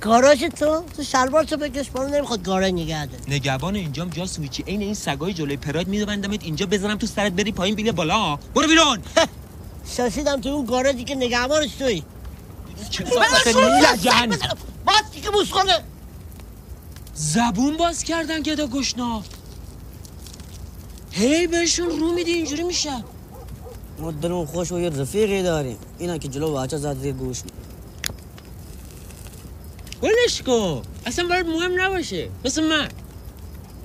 [0.00, 3.22] گاراژ تو؟ تو شلوار تو بکش برو نمی‌خواد گاراژ نگه داره.
[3.28, 4.62] نگهبان اینجام جا سویچی.
[4.62, 8.36] عین این سگای جلوی پراید میبندمت اینجا بزنم تو سرت بری پایین بیله بالا.
[8.36, 9.02] برو بیرون.
[9.96, 12.02] شاشیدم تو اون گاراژی که نگهبانش توی
[13.82, 14.28] لجن
[14.86, 15.84] باز دیگه بوس کنه.
[17.18, 19.22] زبون باز کردن گدا گشنا
[21.10, 23.04] هی بهشون رو میدی اینجوری میشه.
[23.98, 25.78] ما دلمون خوش و یه رفیقی داریم.
[25.98, 27.42] اینا که جلو بچه زد زیر گوش
[30.02, 30.82] ولش کن.
[31.06, 32.28] اصلا برات مهم نباشه.
[32.44, 32.88] مثل من.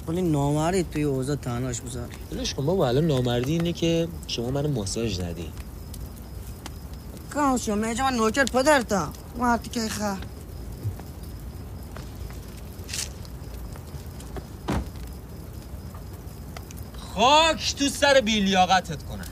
[0.07, 4.67] ولی نامردی توی اوضاع تنهاش بذاری ولش کن بابا الان نامردی اینه که شما منو
[4.67, 5.51] ماساژ زدی.
[7.33, 9.13] کام شو میجا من نوکر پدرتم.
[9.39, 10.32] وقتی که خواهر
[17.15, 19.27] خاک تو سر بیلیاقتت کنن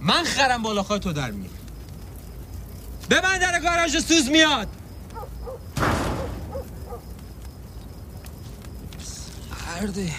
[0.00, 1.58] من خرم بالا تو در میره
[3.10, 4.68] ببند در گاراژ سوز میاد.
[9.80, 10.12] سرده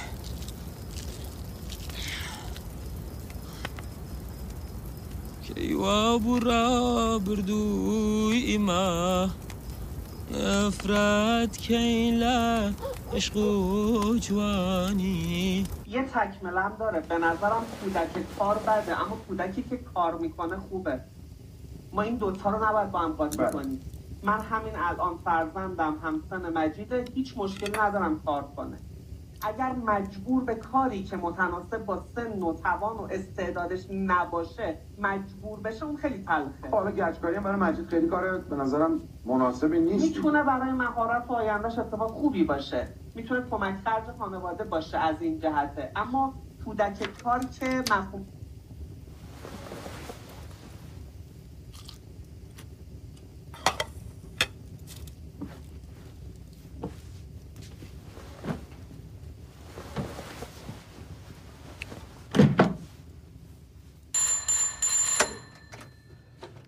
[5.43, 9.29] کیوا برا بردوی ایما.
[10.31, 12.73] نفرت کیلا
[13.13, 15.65] عشق و جوانی.
[15.89, 16.99] یه تکملم داره.
[16.99, 21.01] به نظرم کودک کار بده اما کودکی که کار می‌کنه خوبه.
[21.93, 23.79] ما این دوتا رو نباید با هم قاطی کنیم.
[24.23, 28.77] من همین الان فرزندم همسن مجیده هیچ مشکلی ندارم کار کنه.
[29.41, 35.85] اگر مجبور به کاری که متناسب با سن و توان و استعدادش نباشه مجبور بشه
[35.85, 36.69] اون خیلی تلخه.
[36.71, 40.17] حالا گچکاری هم برای مجید خیلی کار به نظرم مناسبی نیست.
[40.17, 42.87] می‌تونه برای مهارت و آیندهش اتفاق خوبی باشه.
[43.21, 45.91] می‌تونه کمک خرج خانواده باشه از این جهته.
[45.95, 46.33] اما
[46.65, 48.25] کودک کار که مفهوم؟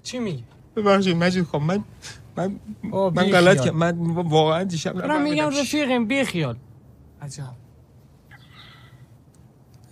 [0.04, 0.43] چی میگی؟
[0.76, 1.84] ببخشید مجید خب من
[2.38, 2.60] من
[2.90, 3.66] من غلط خیال.
[3.66, 3.78] کردم.
[3.78, 3.98] من
[4.30, 5.50] واقعا دیشب دارم میگم.
[5.50, 6.58] رفیقیم بی خیال
[7.22, 7.44] عجب.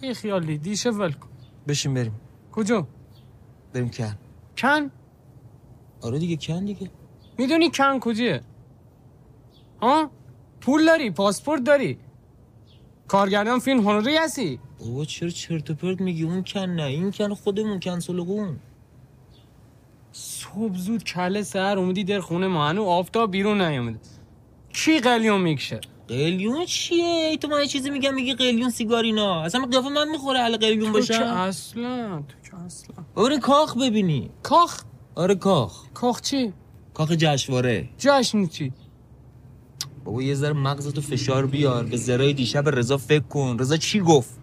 [0.02, 1.30] بی خیالی دیشه ول کن.
[1.68, 2.20] بشین بریم.
[2.52, 2.88] کجا؟
[3.74, 4.18] بریم کن.
[4.58, 4.92] کن؟
[6.02, 6.90] آره دیگه کن دیگه.
[7.38, 8.42] می‌دونی کن کجیه؟
[9.82, 10.12] ها؟
[10.62, 11.98] پول داری پاسپورت داری.
[13.08, 14.60] کارگردان فیلم هنری هستی.
[14.80, 18.60] بابا چرا چرت و پرت میگی؟ اون کن نه این کن خودمون کن سلگون
[20.12, 22.70] صبح زود کله سحر اومدی در خونه ما.
[22.70, 24.00] هنو آفتاب بیرون نیومده.
[24.74, 29.66] کی قلیون می‌کشه؟ قلیون چیه؟ ای تو من چیزی میگم میگی قلیون سیگار اینا اصلا
[29.66, 32.96] قیافه من می‌خوره اهل قلیون تو که اصلا تو که اصلا.
[33.16, 34.30] بابا کاخ ببینی.
[34.44, 34.84] کاخ؟
[35.16, 35.84] آره کاخ.
[35.94, 36.54] کاخ چی؟
[36.94, 37.90] کاخ جشنواره.
[37.98, 38.74] جشن چی؟
[40.06, 41.84] بابا یه ذره مغزتو فشار بیار.
[41.84, 43.58] به حرفای دیشب رضا فکر کن.
[43.60, 44.40] رضا چی گفت؟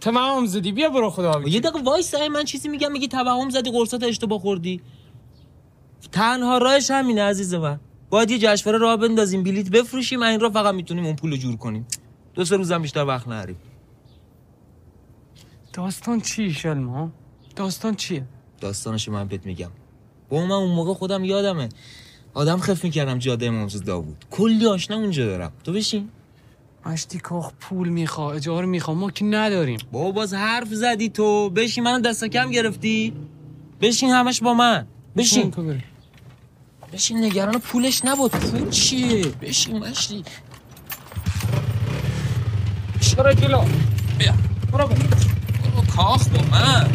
[0.00, 4.02] توهم زدی بیا برو خدا یه دقیقه وایس من چیزی میگم میگی توهم زدی قرصات
[4.02, 4.80] اشتباه خوردی.
[6.12, 7.80] تنها راهش همینه عزیز من.
[8.10, 11.86] باید یه جشنواره راه بندازیم بلیت بفروشیم این را فقط می‌تونیم اون پولو جور کنیم.
[12.34, 13.56] دو سه روزم بیشتر وقت نریم.
[15.72, 17.10] داستان چی شلما؟
[17.56, 18.24] داستان چیه؟
[18.60, 19.70] داستانش من بهت میگم.
[20.28, 21.68] با من اون موقع خودم یادمه.
[22.34, 24.24] آدم خف می‌کردم جاده امام داوود.
[24.30, 25.52] کلی آشنا اونجا دارم.
[25.64, 26.08] تو بشین.
[26.86, 28.94] مشتی کاخ پول میخوا اجاره میخوا.
[28.94, 29.78] ما که نداریم.
[29.92, 31.50] بابا باز حرف زدی تو.
[31.50, 33.12] بشین منو دست کم گرفتی.
[33.80, 34.86] بشین همش با من.
[35.16, 35.52] بشین
[36.94, 38.30] بشین نگران پولش نبود.
[38.30, 40.24] پول چیه بشین مشتی.
[43.00, 43.64] چرا کیلو
[44.18, 44.34] بیا.
[44.72, 44.96] برو برو.
[44.96, 46.90] برو کاخ با من.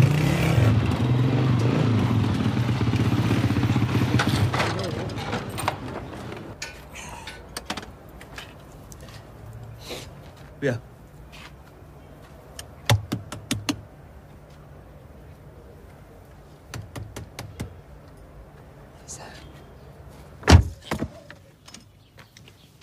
[10.60, 10.89] بیا.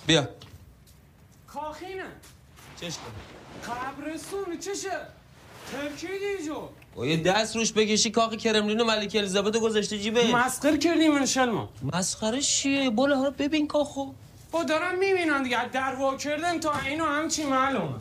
[0.07, 0.29] بیا.
[1.49, 2.05] کاخینه.
[2.81, 2.95] چش
[3.69, 4.91] قبرستون چشه.
[5.73, 10.35] ترکی دیجو با یه دست روش بکشی کاخ کرملین و ملک الیزابت گذاشته جیبه.
[10.35, 11.69] مسخر کردی من شلما.
[11.83, 14.07] مسخره چیه؟ برو حالا ببین کاخو.
[14.53, 15.59] با دارم می‌بینن دیگه.
[15.59, 17.95] از در وا کردن تا اینو همچی معلومه.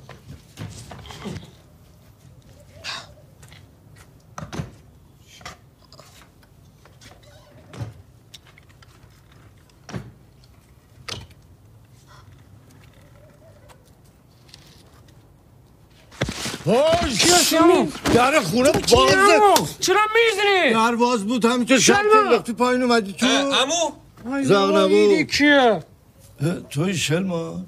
[17.50, 19.40] شما در خونه بازه.
[19.80, 21.96] چرا می‌زنی؟ در باز بود همینطور شب.
[22.24, 23.26] انداختی پایین اومدی تو.
[23.26, 23.92] امو
[24.44, 25.80] زغ نبو ایدی کیه؟
[26.70, 27.64] توی شلما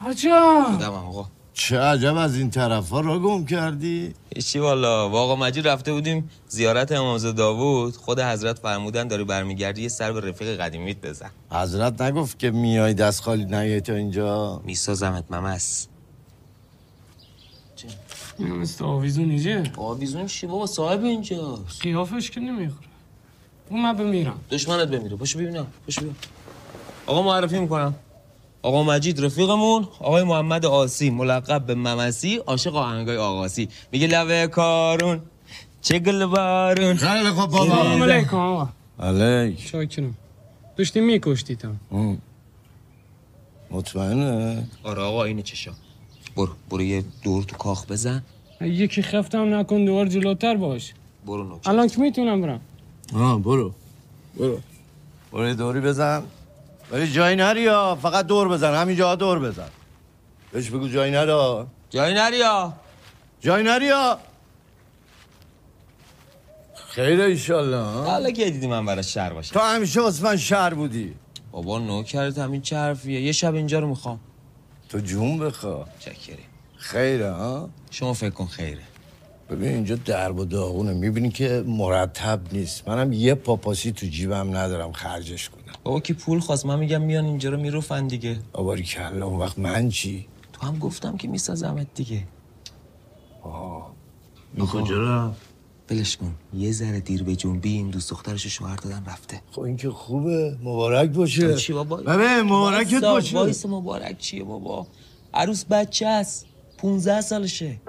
[0.00, 0.82] عجب.
[0.82, 1.26] آقا.
[1.54, 4.14] چه عجب از این طرف ها را گم کردی.
[4.34, 5.08] هیچی والا.
[5.08, 7.96] با آقا مجید رفته بودیم زیارت امامزاده داوود.
[7.96, 11.30] خود حضرت فرمودن داری برمیگردی یه سر به رفیق قدیمیت بزن.
[11.50, 15.88] حضرت نگفت که میای دست خالی نیای تا اینجا؟ میسازمت ممس.
[18.38, 21.58] اینو مثل آویزون نیجه آویزون چی بابا؟ صاحب اینجا.
[21.80, 22.88] قیافش که نمی‌خوره.
[23.70, 24.40] اون من بمیرم.
[24.50, 25.16] دشمنت بمیره.
[25.16, 26.16] پاشو ببینم پاشو ببینم
[27.06, 27.94] آقا معرفی می‌کنم.
[28.62, 35.22] آقا مجید رفیقمون آقای محمد آسی ملقب به ممسی عاشق آهنگای آقاسی میگه لبه کارون
[35.82, 36.96] چه گل بارون.
[36.96, 38.68] خیلی خوب سلام علیکم آقا.
[39.00, 39.60] علیک.
[39.60, 40.14] شاکرم.
[40.76, 41.80] داشتی میکشتیتم
[43.70, 45.72] مطمئنه؟ آره آقا اینه چشا.
[46.36, 48.22] برو برو یه دور تو کاخ بزن.
[48.60, 50.94] یکی خفتم نکن دوار جلوتر باش.
[51.26, 51.70] برو نوچه.
[51.70, 52.60] الان که می‌تونم برم.
[53.14, 53.74] آه برو.
[54.36, 54.58] برو.
[55.32, 56.22] برو یه دوری بزن.
[56.90, 58.74] ولی جایی نری یا؟ فقط دور بزن.
[58.74, 59.68] همینجا دور بزن.
[60.52, 61.66] بهش بگو جایی نرا.
[61.90, 62.72] جایی نریا
[63.40, 64.18] جایی نری یا؟
[66.74, 67.76] خیر ایشالله؟
[68.10, 71.14] حالا که دیدی من برای شهر باشه تو همیشه واسه من شهر بودی.
[71.52, 74.20] بابا نوکرت همین چه حرفیه یه شب اینجا رو می‌خوام.
[74.88, 75.84] تو جون بخوا.
[75.98, 76.44] چکری
[76.76, 78.82] خیره ها؟ شما فکر کن خیره.
[79.50, 80.92] ببین اینجا درب و داغونه.
[80.92, 82.88] می‌بینی که مرتب نیست.
[82.88, 85.74] منم یه پاپاسی تو جیبم ندارم خرجش کنم.
[85.84, 88.38] بابا کی پول خواست؟ من میگم میان اینجا رو میروفن دیگه.
[88.52, 92.24] آباری کلا اون وقت من چی؟ تو هم گفتم که میسازمت دیگه.
[94.54, 95.40] این کجا رفت؟
[95.88, 96.34] بلش کن.
[96.54, 99.40] یه ذره دیر به جنبیم دوست دخترشو شوهر دادن رفته.
[99.52, 100.56] خب این که خوبه.
[100.62, 101.54] مبارک باشه.
[101.54, 102.02] چی بابا؟
[102.42, 103.36] مبارکت باشه.
[103.36, 104.86] وایسا مبارک چیه بابا؟
[105.34, 106.46] عروس بچه است.
[106.78, 107.80] 15 سالشه.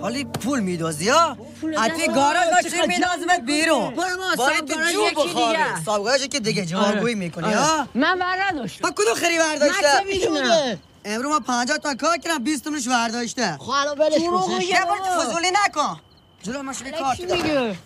[0.00, 1.36] حالی پول میدازی ها
[1.78, 3.94] حتی گاراژ داشتی میدازمت بیرون.
[4.38, 9.14] باید تو جو بخوره سابقه که دیگه جوابگویی می‌کنی ها من بر نداشتم با کدوم
[9.14, 13.56] خری برداشته من چه می‌دونم؟ امرو ما 50 تا کار کردم 20 تومنش برداشته.
[13.60, 14.54] خب الان ولش کن.
[14.58, 16.00] میگه برو فضولی نکن.
[16.42, 17.78] جلو ماشین کار چی میگه.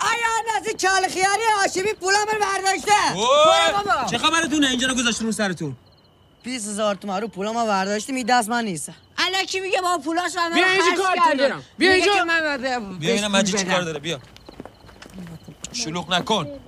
[0.00, 2.92] آیا نزی چال خیاری هاشمی پولا من برداشته؟
[4.10, 5.76] چه خبرتونه؟ اینجا رو گذاشتون رو سرتون.
[6.42, 8.90] 20 هزار تومن رو پولا ما برداشتیم این دست من نیست.
[9.18, 11.62] الکی میگه با پولاش من بیا اینجا کارت دارم.
[11.78, 12.24] بیا اینجا.
[12.24, 14.20] من بیا مجید چی کار داره؟ بیا.
[15.72, 16.60] شلوغ نکن.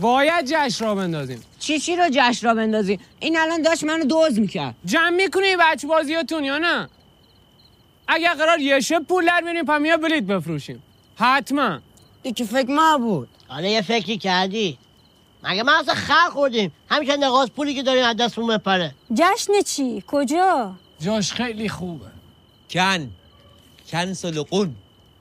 [0.00, 1.42] باید جشن را بندازیم.
[1.58, 4.74] چی چی رو جشن را بندازی این الان داشت منو دوز می‌کرد.
[4.84, 6.88] جمع می‌کنی بچه بازیاتون یا نه؟
[8.08, 10.82] اگر قرار یه شب پول در بیاریم پا میا بلیت بفروشیم.
[11.16, 11.80] حتما.
[12.36, 13.28] که فکر ما بود.
[13.48, 14.78] حالا یه فکری کردی.
[15.42, 20.04] مگه ما اصلا خر خوردیم؟ همیشه نقاط پولی که داریم از دستمون بپره جشن چی؟
[20.06, 22.06] کجا؟ جاش خیلی خوبه.
[22.70, 23.10] کن.
[23.90, 24.74] کن سلقون.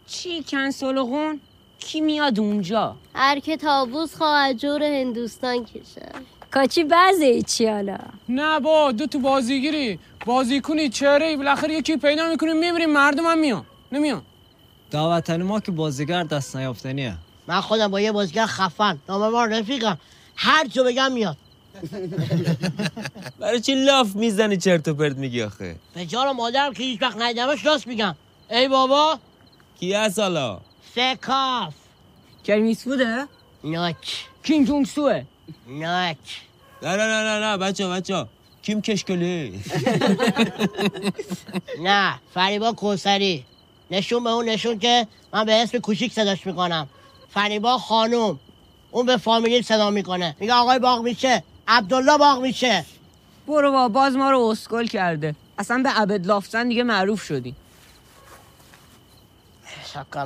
[0.08, 1.40] چی کنسولغون
[1.80, 6.10] کی میاد اونجا؟ هر که تابوز خواه جور هندوستان کشه.
[6.52, 7.98] کاچی بعضی چی حالا؟
[8.30, 10.00] نه با دو تو بازیگیری.
[10.26, 13.66] بازی کنی چهره بالاخره یکی پیدا می‌کنیم می‌بریم مردم هم میان.
[13.92, 14.22] نمیان.
[14.92, 17.18] دعوتن ما که بازیگر دست نیافتنیه.
[17.48, 19.00] من خودم با یه بازیگر خفن.
[19.10, 19.98] نامه ما رفیقم.
[20.36, 21.38] هر چو بگم میاد.
[23.40, 27.22] برای چی لاف می‌زنی چرت و پرت میگی آخه؟ به جان مادرم که هیچ وقت
[27.22, 28.16] ندیدمش راست میگم.
[28.50, 29.20] ای بابا.
[29.80, 30.60] کی هست حالا
[30.98, 31.74] سکاف
[32.44, 33.28] کریمیس بوده؟
[33.64, 35.24] ناک کیم جونگ سوه
[35.68, 36.18] ناک
[36.82, 38.26] نه نه نه نه نه بچه بچه
[38.62, 39.52] کیم کشکله
[41.88, 43.46] نه فریبا کوسری
[43.92, 46.88] نشون به اون نشون که من به اسم کوچیک صداش می‌کنم
[47.30, 48.40] فریبا خانوم
[48.92, 52.86] اون به فامیلی صدا می‌کنه میگه آقای باغ میشه عبدالله باغ میشه
[53.48, 57.56] برو با باز ما رو اسکل کرده اصلا به عبد لافتن دیگه معروف شدی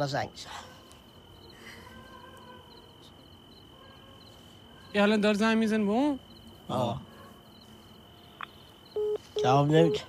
[0.07, 0.49] زنگ زن.
[4.95, 6.19] یه الان دار زنگ میزن به اون
[9.43, 9.99] جواب نمیده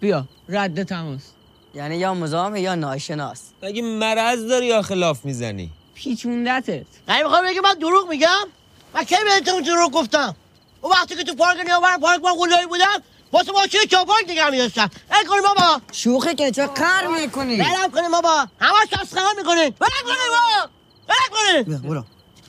[0.00, 1.30] بیا رد تماس
[1.74, 7.74] یعنی یا مزاحم یا ناشناس مگه مرض داری آخه لاف می‌زنی پیچوندتت نمی‌خوای بگی من
[7.74, 8.46] دروغ میگم
[8.94, 10.36] من کی بهتون دروغ گفتم
[10.80, 13.02] اون وقتی که تو پارک نیاور پارک با قلایی بودم
[13.32, 15.80] واسه ماشین چاپارک نگه میداشتم ای کنیم بابا.
[15.92, 18.46] شوخی که چه کار می‌کنی؟ بلم کنیم بابا.
[18.60, 20.70] همش تسخیر می‌کنین بلم کنیم بابا.
[21.08, 21.78] بلم کنیم.
[21.90, 22.04] برو.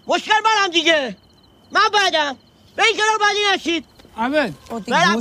[0.07, 1.17] مشکل منم دیگه.
[1.71, 2.37] من بعدم.
[2.75, 3.85] به این کنار بعدی نشید.
[4.17, 5.11] عبد بابا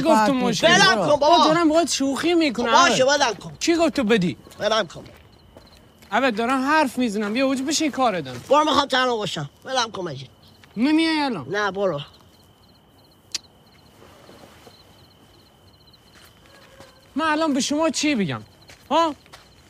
[0.00, 1.44] گفت تو مشکل بلم کن بابا.
[1.44, 2.72] دارم باید شوخی می‌کنم.
[2.72, 3.52] باشه بلم کن.
[3.60, 5.04] کی گفت تو بدی؟ بلم کن.
[6.12, 7.32] عبد دارم حرف می‌زنم.
[7.32, 9.50] بیا وجه بشی کار دارم برو می‌خوام تنها باشم.
[9.64, 10.30] بلم کن مجید.
[10.76, 11.46] نمیای الان.
[11.48, 12.00] نه برو.
[17.16, 18.42] من الان به شما چی بگم
[18.90, 19.14] ها؟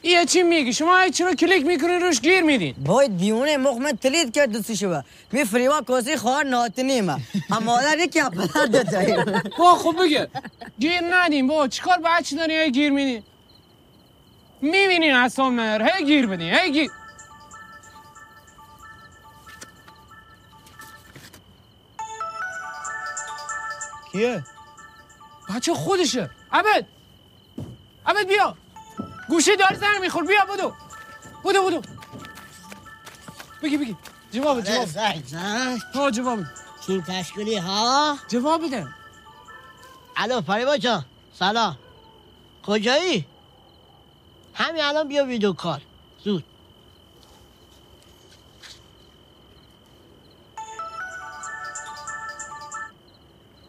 [0.02, 2.74] یه چی میگی؟ شما ای چرا کلیک می‌کنین روش گیر میدین.
[2.86, 7.12] بای دیونه مخمه تلید کرد دستی شبه می فریوا کوسی خوار ناتنی ما.
[7.50, 9.14] اما مادر یکی اپلا دتایی
[9.58, 10.28] با خوب بگه.
[10.78, 11.68] گیر ندیم با.
[11.68, 13.22] چیکار بچه داری؟ هی گیر میدین
[14.60, 16.90] می‌بینین اصلا نر هی گیر بدین هی گیر
[24.12, 24.44] کیه؟
[25.56, 26.30] بچه خودشه.
[26.52, 26.86] عبد
[28.10, 28.56] عبد بیا.
[29.28, 30.26] گوشی داره زنگ میخور.
[30.26, 30.72] بیا بدو.
[31.44, 31.82] بدو بدو.
[33.62, 33.96] بگی بگی.
[34.32, 34.88] جواب جواب.
[35.94, 36.38] ها جواب
[36.86, 38.86] تیم تشکیلی ها؟ جواب بده.
[40.16, 41.04] الو فریبا جان
[41.38, 41.78] سلام.
[42.66, 43.26] کجایی؟
[44.54, 45.80] همین الان بیا ویدیو کار
[46.24, 46.44] زود.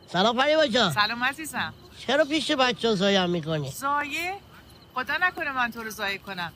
[0.07, 1.73] سلام فریبا جان سلام عزیزم.
[2.07, 4.33] چرا پیش بچه زایم می‌کنی؟ زایه؟
[4.95, 6.53] خدا نکنه من تو رو زایه کنم.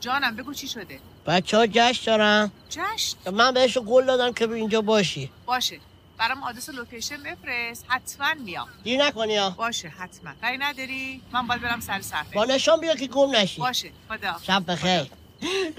[0.00, 2.50] جانم بگو چی شده؟ بچه ها جشن دارن.
[2.70, 5.30] جشن؟ من بهش قول دادم که به اینجا باشی.
[5.46, 5.80] باشه.
[6.18, 7.84] برام آدرس و لوکیشن بفرست.
[7.88, 8.68] حتما میام.
[8.84, 9.50] دیر نکنی ها.
[9.50, 10.30] باشه حتما.
[10.42, 12.32] کاری نداری؟ من باید برم سر صفحه.
[12.34, 13.60] با نشان بیا که گم نشی.
[13.60, 14.36] باشه خدا.
[14.42, 15.06] شب بخیر.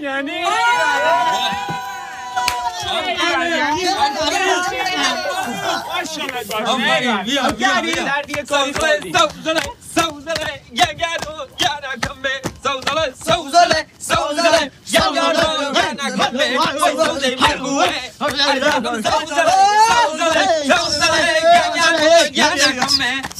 [0.00, 0.44] یعنی؟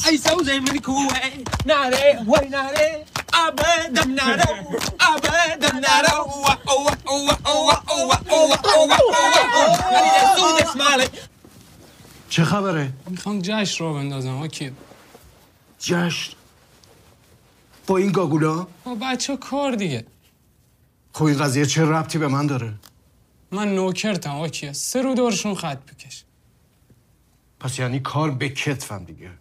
[0.07, 3.05] Ay, sauze, mini kuwe, nare, way, nare.
[3.33, 4.49] ابدم نره
[6.19, 11.07] اوه اوه اوه اوه اوه اوه اوه اوه اوه
[12.29, 14.71] چه خبره؟ می‌خوام جشن رو بندازم اوکی
[15.79, 16.33] جشن؟
[17.87, 20.05] با این گاگولا؟ با بچه کار دیگه.
[21.13, 22.73] خب این قضیه چه ربطی به من داره؟
[23.51, 26.23] من نوکرتم اوکی سه رو دورشون خط بکش.
[27.59, 29.31] پس یعنی کار به کتفم دیگه.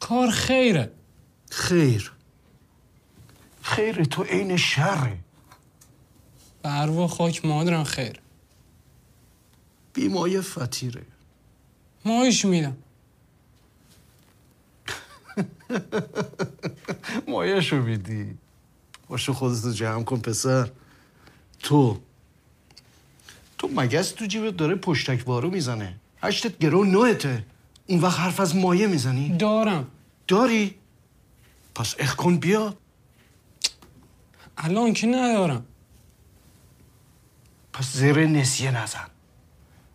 [0.00, 0.92] کار خیره.
[1.50, 2.11] خیر.
[3.62, 5.18] خیر تو عین شره.
[6.62, 8.20] به اروا خاک مادرم خیر.
[9.94, 11.02] بیمایه فتیره
[12.04, 12.76] ماهیش میدم.
[17.28, 18.38] مایهشو میدی.
[19.08, 20.70] باشو خودتو جمع کن پسر.
[21.58, 22.00] تو.
[23.58, 25.96] تو مگس تو جیبت داره پشتک بارو می‌زنه.
[26.22, 27.44] هشتت گرو نوهته
[27.86, 29.86] اون وقت حرف از مایه می‌زنی؟ دارم.
[30.28, 30.74] داری؟
[31.74, 32.74] پس اخ کن بیا.
[34.64, 35.64] الان که ندارم.
[37.72, 39.06] پس زیر نسیه نزن.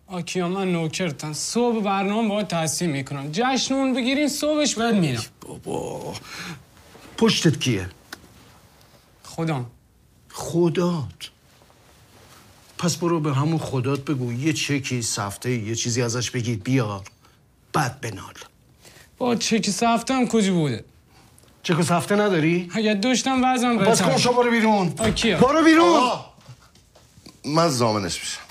[0.08, 1.34] آکیا من نوکرتم.
[1.34, 3.30] صبح برنامه باید تحصیل می‌کنم.
[3.32, 5.24] جشنون بگیرین صبحش باید میرم.
[5.42, 6.14] بابا.
[7.18, 7.90] پشتت کیه؟
[9.24, 9.66] خودم
[10.32, 11.30] خدات.
[12.78, 14.34] پس برو به همون خدات بگو.
[14.34, 17.04] یه چکی سفته یه چیزی ازش بگید بیار.
[17.74, 18.34] بعد بنال.
[19.18, 20.86] با چکی سفتم کجا بوده؟
[21.68, 24.94] چک و سفته نداری؟ اگه داشتم وزم پس کن شو برو بیرون.
[25.00, 26.12] آکیا برو بیرون.
[27.46, 28.47] من زامنش میشم.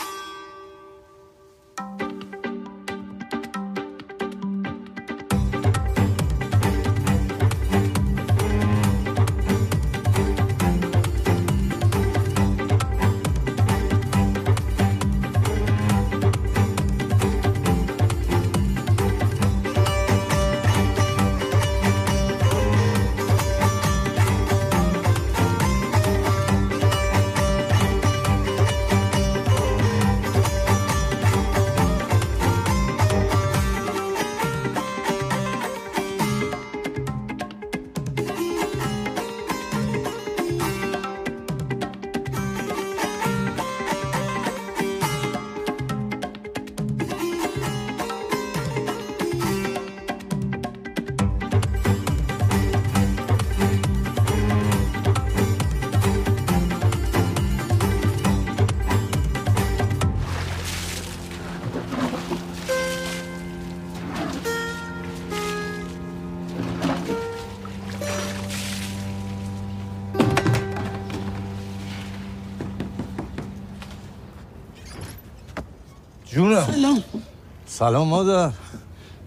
[77.79, 78.51] سلام مادر.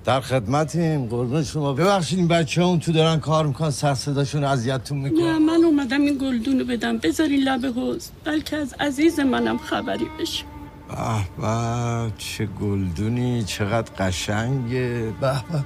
[0.06, 1.06] در خدمتیم.
[1.06, 1.74] قربون شما.
[1.74, 3.70] ببخشید این بچه اون تو دارن کار می‌کنن.
[3.70, 6.98] سر صداشون اذیتتون نه می‌کنن من اومدم این گلدونو بدم.
[6.98, 10.44] بذاری لب حوز بلکه از عزیز منم خبری بشه.
[10.88, 10.96] به
[11.42, 13.44] به چه گلدونی.
[13.44, 15.14] چقدر قشنگه.
[15.22, 15.66] به به.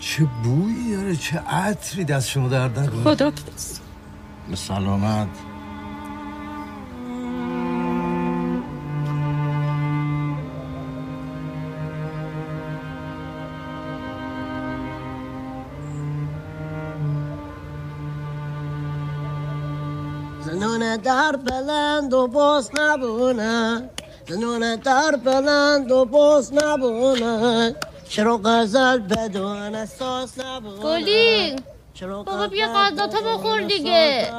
[0.00, 1.16] چه بویی داره.
[1.16, 3.32] چه عطری دست شما نکنه خدا
[4.50, 5.28] به سلامت.
[22.08, 23.90] بلند و باز نبونه
[24.28, 27.74] زنون در بلند و باز نبونه
[28.08, 31.56] چرا غزل بدون اساس نبونه گلی
[31.94, 34.30] چرا بابا بیا غذاتو بخور دیگه.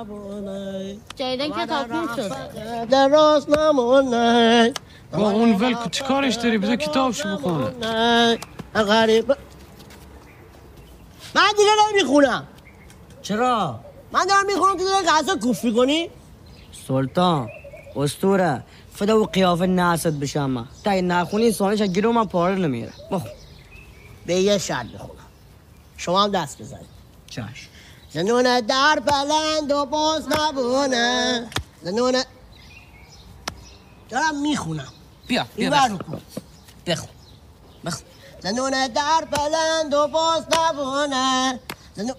[1.16, 4.74] جایدن کتابخون شد دراز نمونه
[5.12, 8.38] با اون ول چی کارش داری؟ بذار کتابشو بخونه.
[8.76, 9.32] غریب
[11.36, 12.48] من دیگه نمی‌خونم.
[13.22, 13.80] چرا؟
[14.12, 16.10] من دارم می‌خونم تو داری غذا کوفی کنی؟
[16.88, 17.50] سلطان.
[17.96, 18.64] استوره
[18.96, 22.94] فدا و قیافه ناست بشم من تا این نخونی سانش گیرو من پاره نمیره.
[23.12, 23.32] بخون.
[24.26, 25.10] به یه بخونم.
[25.98, 26.90] شما هم دست بزنید.
[27.30, 27.70] چاش
[28.10, 31.48] زنون در بلند و باز نبونه.
[31.84, 32.24] زنون
[34.10, 34.94] دارم می‌خونم.
[35.28, 36.00] بیا بیا بخون.
[36.88, 37.10] بخون.
[37.86, 38.04] بخون.
[38.40, 41.60] زنون در بلند و باز نبونه.
[41.96, 42.16] زنون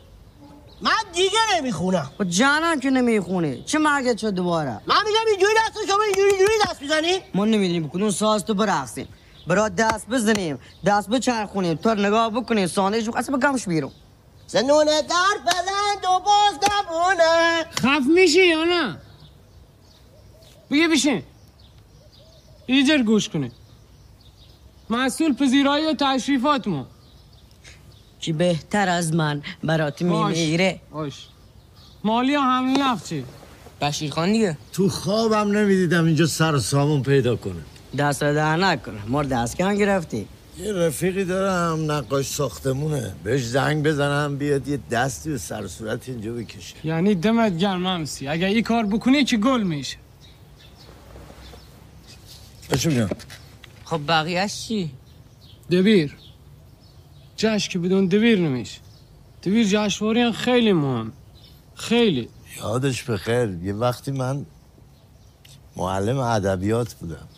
[0.82, 2.10] من دیگه نمی‌خونم.
[2.20, 6.52] و جانم که نمی‌خونی چه مرگت شد دوباره؟ من میگم اینجوری دست شما اینجوری اینجوری
[6.68, 9.08] دست می‌زنی؟ ما نمی‌دونیم کدوم ساز تو برقصیم.
[9.46, 13.92] برا دست بزنیم دست بچرخونیم تو نگاه بکنیم ساندش اصلا بگمش بیرون.
[14.46, 18.96] زنون در بلند و باز نبونه خف میشی یا نه؟
[20.70, 21.22] بگه بشین.
[22.66, 23.52] اینجا گوش کنه
[24.90, 26.86] مسئول پذیرایی و تشریفات ما
[28.20, 30.02] چی بهتر از من برات.
[30.02, 31.26] میمیره؟ باش.
[32.04, 33.24] مالی ها همین لفت چی
[33.80, 34.56] بشیر خان دیگه.
[34.72, 37.60] تو خوابم نمی‌دیدم اینجا سر و سامون پیدا کنه.
[37.98, 38.98] دست رو در نکنه.
[39.06, 40.26] ما رو دست کم گرفتی.
[40.58, 43.14] یه رفیقی دارم نقاش ساختمونه.
[43.24, 46.74] بهش زنگ بزنم بیاد یه دستی و سر و صورت اینجا بکشه.
[46.84, 49.96] یعنی دمت گرم همسی اگر این کار بکنی که گل میشه.
[52.70, 53.08] بچه
[53.84, 54.90] خب بقیهش چی؟
[55.70, 56.16] دبیر.
[57.40, 58.80] جشن که بدون دبیر نمیشه.
[59.42, 61.12] دبیر جشنواری هم خیلی مهم.
[61.74, 62.28] خیلی.
[62.56, 64.46] یادش بخیر یه وقتی من
[65.76, 67.28] معلم ادبیات بودم.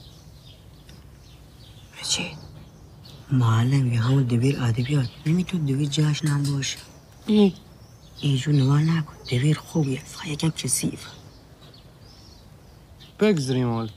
[2.08, 2.26] چی؟
[3.32, 5.08] معلم یا همون دبیر ادبیات.
[5.26, 6.78] نمیتون دبیر جشن هم باشه.
[7.26, 7.52] ای.
[8.20, 9.14] اینجور نگاه نکن.
[9.32, 10.00] دبیر خوبیه.
[10.04, 11.06] فقط یکم کسیف
[13.20, 13.90] بگذاریم حال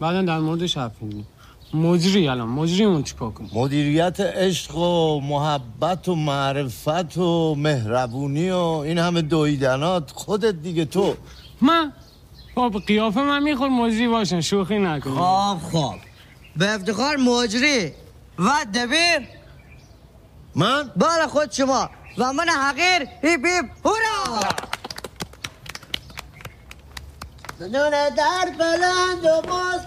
[0.00, 1.26] بعدا در موردش حرف می‌زنیم.
[1.74, 8.98] مجری الان مجریمون چیکار کنیم مدیریت عشق و محبت و معرفت و مهربونی و این
[8.98, 11.14] همه دویدنات خودت دیگه تو.
[11.60, 11.92] من؟
[12.54, 15.94] بابا قیافه من میخور مجری باشن شوخی نکنیم خواب خواب
[16.56, 17.92] به افتخار مجری.
[18.38, 19.28] و دبیر.
[20.54, 21.90] من؟ بار خود شما.
[22.18, 23.08] و من حقیر.
[23.22, 23.66] هیپ هیپ.
[23.84, 24.40] هورا!
[27.58, 29.80] زنون در بلند و باز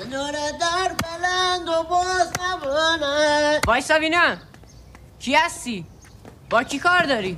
[0.00, 4.38] زنون در بلند و باز نبونه وایسا بینم
[5.18, 5.84] کی هستی؟
[6.50, 7.36] با کی کار داری؟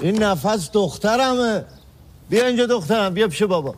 [0.00, 1.64] این نفس دخترمه.
[2.30, 3.74] بیا اینجا دخترم بیا پیش بابا.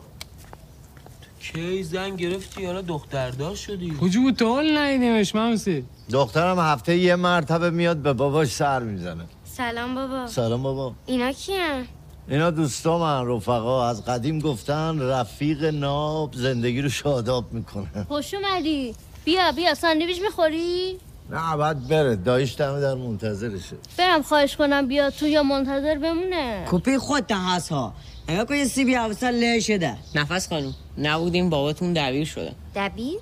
[1.39, 3.97] کی زن گرفتی حالا دختردار شدی.
[4.01, 4.97] کجا بود تو حال
[5.33, 9.23] ممسی دخترم هفته یه مرتبه میاد به باباش سر می‌زنه.
[9.45, 10.27] سلام بابا.
[10.27, 10.93] سلام بابا.
[11.05, 11.85] اینا کیه؟
[12.27, 18.05] اینا دوستا من رفقا از قدیم گفتن رفیق ناب زندگی رو شاداب می‌کنه.
[18.07, 18.95] خوش اومدی.
[19.25, 20.97] بیا بیا ساندویچ می‌خوری؟
[21.29, 22.15] نه بعد بره.
[22.15, 23.75] دایش دمه در منتظرشه.
[23.97, 25.09] برم خواهش کنم بیا.
[25.09, 26.65] تو یا منتظر بمونه.
[26.71, 27.93] کپی خود هست ها.
[28.29, 29.97] نگاه کن یه سیبی حوصل له شده.
[30.15, 32.51] نفس خانم نبودیم باباتون دبیر شده.
[32.75, 33.19] دبیر؟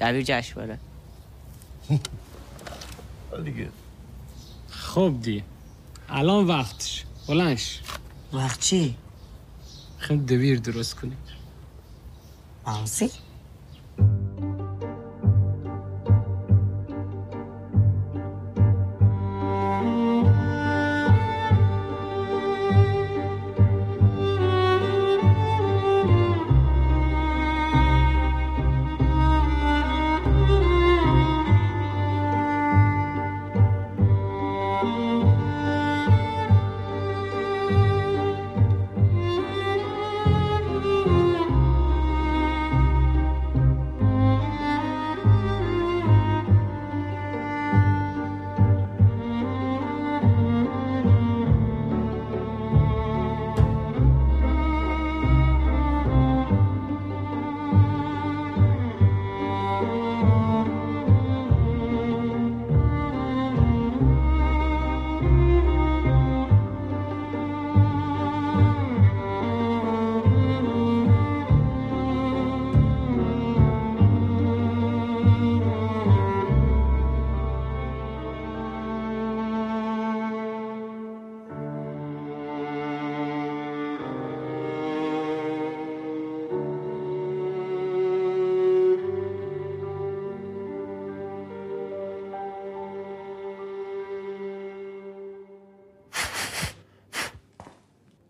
[0.00, 0.78] دبیر جشنواره.
[3.44, 3.68] دیگه
[4.70, 5.42] خب دی.
[6.08, 7.04] الان وقتش.
[7.28, 7.80] بلنش.
[8.34, 8.96] وقت چی؟
[9.98, 11.16] خیلی دبیر درست کنی
[12.66, 13.10] ممسی؟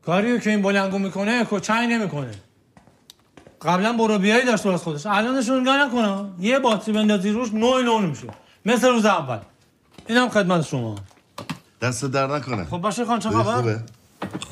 [0.06, 2.30] کاریو که این بلنگو می‌کنه کچنگ نمی‌کنه.
[3.62, 5.06] قبلا برو بیایی داشت از خودش.
[5.06, 6.30] الانشون نگاه نکنه.
[6.40, 8.28] یه باتری بندازی روش نوع نوع میشه.
[8.64, 9.38] مثل روز اول.
[10.08, 10.94] اینم خدمت شما.
[11.80, 12.64] دست در نکنه.
[12.64, 13.80] خب باشه خان چه خوبه؟ خبر؟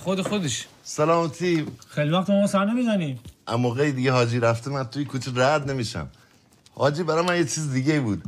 [0.05, 0.67] خود خودش.
[0.83, 5.71] سلامتی خیلی وقت ما سر نمی‌زنیم اما موقعی دیگه حاجی رفته من توی کوچه رد
[5.71, 6.09] نمیشم.
[6.75, 8.23] حاجی برای من یه چیز دیگه بود.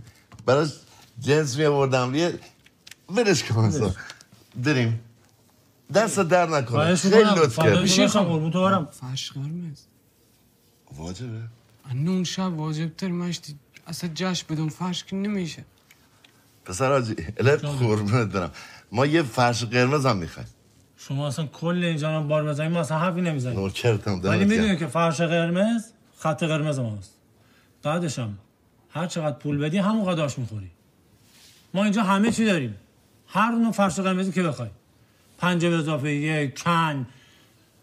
[0.46, 0.68] براش
[1.20, 2.38] جنس می آوردم یه
[3.08, 3.94] ولش کن
[4.56, 5.00] بریم.
[5.94, 6.94] دست در نکنه.
[6.94, 7.16] خیلی.
[7.16, 8.88] لطف کرد تو باشم، قربون تو برم.
[8.90, 9.80] فرش قرمز
[10.96, 11.40] واجبه.
[11.90, 13.56] انه اون شب واجب تر مشتی.
[13.86, 15.64] اصلا جشن بدون فرش که نمیشه.
[16.64, 18.50] پسر حاجی الهی قربونت برم.
[18.92, 20.48] ما یه فرش قرمز هم می‌خوایم.
[20.96, 23.60] شما اصلا کل اینجا رو بار بزنیم ما اصلا حرفی نمی‌زنیم.
[23.60, 24.76] نوکرتم ولی می‌دونی.
[24.76, 25.84] که فرش قرمز
[26.18, 27.14] خط قرمز ماست.
[27.82, 28.38] بعدش هم
[28.90, 30.70] هر چقدر پول بدی همون قداش می‌خوری.
[31.74, 32.74] ما اینجا همه چی داریم.
[33.26, 34.70] هر نوع فرش قرمزی که بخوای.
[35.38, 37.06] پنجه به اضافه یک کن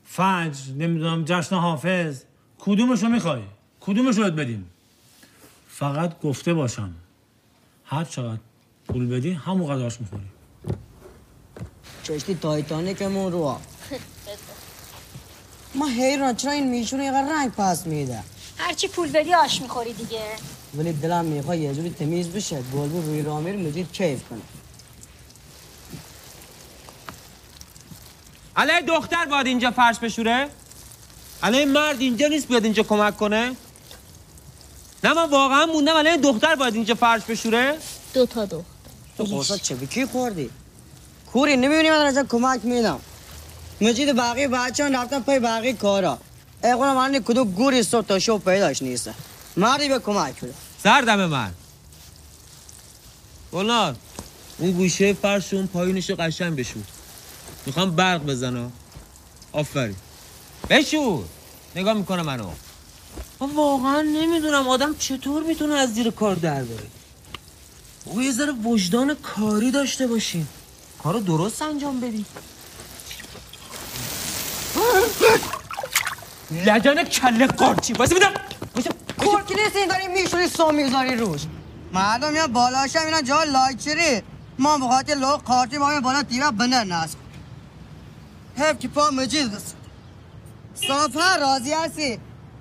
[0.05, 2.21] فج نمی‌دونم جشن حافظ.
[2.59, 3.41] کدومشو می‌خوای؟
[3.79, 4.69] کدومشو بهت بدیم؟
[5.69, 6.93] فقط گفته باشم.
[7.85, 8.39] هر چقدر
[8.87, 10.23] پول بدی همون قداش می‌خوری.
[12.05, 13.55] کشتی تایتانیکمون رو
[15.75, 18.23] ما حیران چرا این میشونه اینقدر رنگ پس میده؟
[18.57, 20.21] هرچی پول بدی آش می‌خوری دیگه.
[20.75, 22.61] ولی دلم می‌خواد یه جوری تمیز بشه.
[22.61, 24.41] گلبو روی رامیر مدیر کیف کنه.
[28.55, 30.49] الان دختر باید اینجا فرش بشوره؟
[31.43, 33.55] الان مرد اینجا نیست بیاد اینجا کمک کنه؟
[35.03, 37.77] نه من واقعا موندم الان دختر باید اینجا فرش بشوره؟
[38.13, 38.63] دو تا دو
[39.17, 40.49] تو چه کی خوردی؟
[41.33, 42.99] کوری نمی‌بینی من از کمک میدم.
[43.81, 46.17] مجید باقی بچه هم رفتن پای باقی کارا.
[46.63, 49.09] ای قرآن من کدو گوری صبح تا شو پیداش نیست.
[49.57, 50.53] مردی به کمک بده.
[50.83, 51.51] سردم من.
[53.51, 53.95] گلنار
[54.57, 56.83] اون گوشه فرش اون پایینشو قشنگ بشور.
[57.66, 58.72] می‌خوام برق بزنم.
[59.51, 59.95] آفرین.
[60.70, 61.26] بشور
[61.76, 62.49] نگاه می‌کنه منو.
[63.39, 66.88] من واقعا نمی‌دونم آدم چطور می‌تونه از زیر کار در بره.
[68.05, 70.47] بابا یه ذره وجدان کاری داشته باشین.
[71.03, 72.26] کارو درست انجام بدی.
[76.51, 77.93] لجن کله قارچی.
[77.93, 78.34] واسه میدم
[79.18, 81.41] کورکی نیست این داری میشوری سو می‌ذاری روش.
[81.93, 84.22] مردم یا بالاش هم اینا جا لایچری
[84.59, 87.09] ما بخاطر لو قارتی ما بالا تیرا بنر ناس.
[88.57, 89.75] هف که پا مجید قصد
[90.73, 92.19] صافا راضی هستی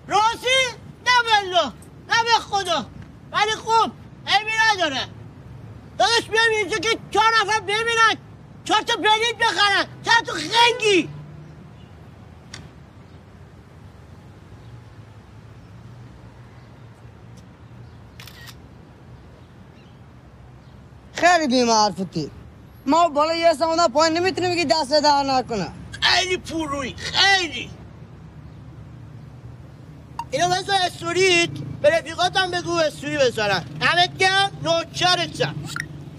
[0.09, 0.61] راضی؟
[1.07, 1.73] نه بلو
[2.09, 2.87] نه به خدا
[3.33, 3.93] ولی خوب
[4.27, 5.01] علمی نداره
[5.99, 8.15] داداش بیام اینجا که چهار نفر ببینن
[8.65, 11.09] چهار تا بلیت بخرن چهار تا خنگی
[21.15, 22.31] خیلی بیمار فتی
[22.87, 25.80] ما بالا یه سمونه پایین نمی‌تونیم که دست دار نکنه
[26.11, 27.71] خیلی پروی خیلی
[30.31, 31.51] اینو بذار استوریت
[31.83, 35.55] به رفیقاتم بگو استوری بذارن همت گم نوکرتم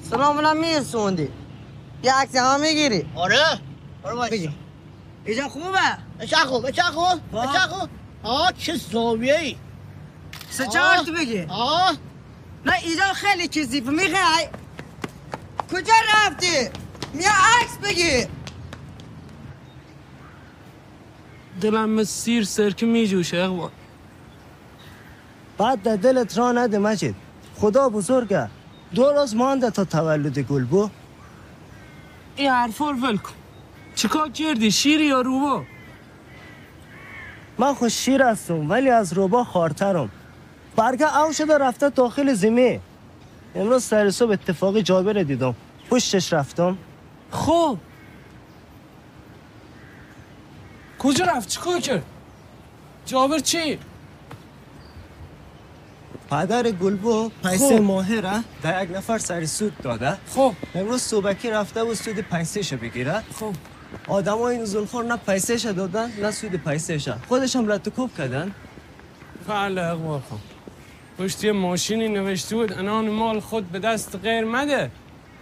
[0.09, 1.29] سلام بنا میرسوندی
[2.03, 3.59] یه عکس هم می‌گیری آره
[4.03, 4.53] آره باشه
[5.25, 5.67] اینجا خوبه
[6.19, 7.89] بچه خوب بچه خوب بچه خوب
[8.23, 9.55] آه چه زاویه ای
[10.49, 11.97] سه چهار تو بگی آه
[12.65, 14.47] نه اینجا خیلی چیزی می‌خوای
[15.71, 16.69] کجا رفتی
[17.13, 18.27] میا عکس بگیر
[21.61, 23.69] دلم مثل سیر سرکه میجوشه اقبال
[25.57, 27.15] بعد در دلت را نده مجید.
[27.55, 28.49] خدا بزرگه.
[28.95, 30.89] دو روز مانده تا تولد گلبو
[32.35, 33.33] این حرفا رو ول کن.
[33.95, 35.63] چیکار کردی؟ شیری یا روبا؟
[37.57, 40.09] من خوش شیر هستم ولی از روبا خارترم.
[40.75, 42.79] برگه او شده رفته داخل زمین.
[43.55, 45.55] امروز سر صبح اتفاقی جابر دیدم.
[45.89, 46.77] پشتش رفتم.
[47.31, 47.77] خب.
[51.03, 52.03] کجا رفت؟ چیکار کرد؟
[53.05, 53.79] جابر چی؟
[56.31, 57.83] پدر گلبو پیسه خب.
[57.83, 60.17] ماهره در یک نفر سر سود داده.
[60.35, 60.53] خب.
[60.75, 63.23] امروز صبحکی رفته و سود پیسهشو بگیره.
[63.39, 63.53] خب.
[64.07, 68.51] آدم های این زلخور نه پیسهش دادن نه سود پیسهش خودش هم رد کوب کردن.
[69.47, 70.39] بله اقبال خان.
[71.19, 74.91] پشت یه ماشینی نوشته بود انان مال خود به دست غیر مده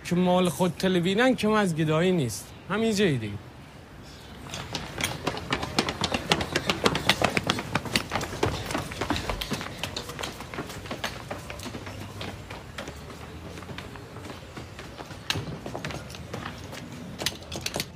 [0.05, 2.47] که مال خود تلویدن کم از گدایی نیست.
[2.69, 3.48] همین جایی دیگه.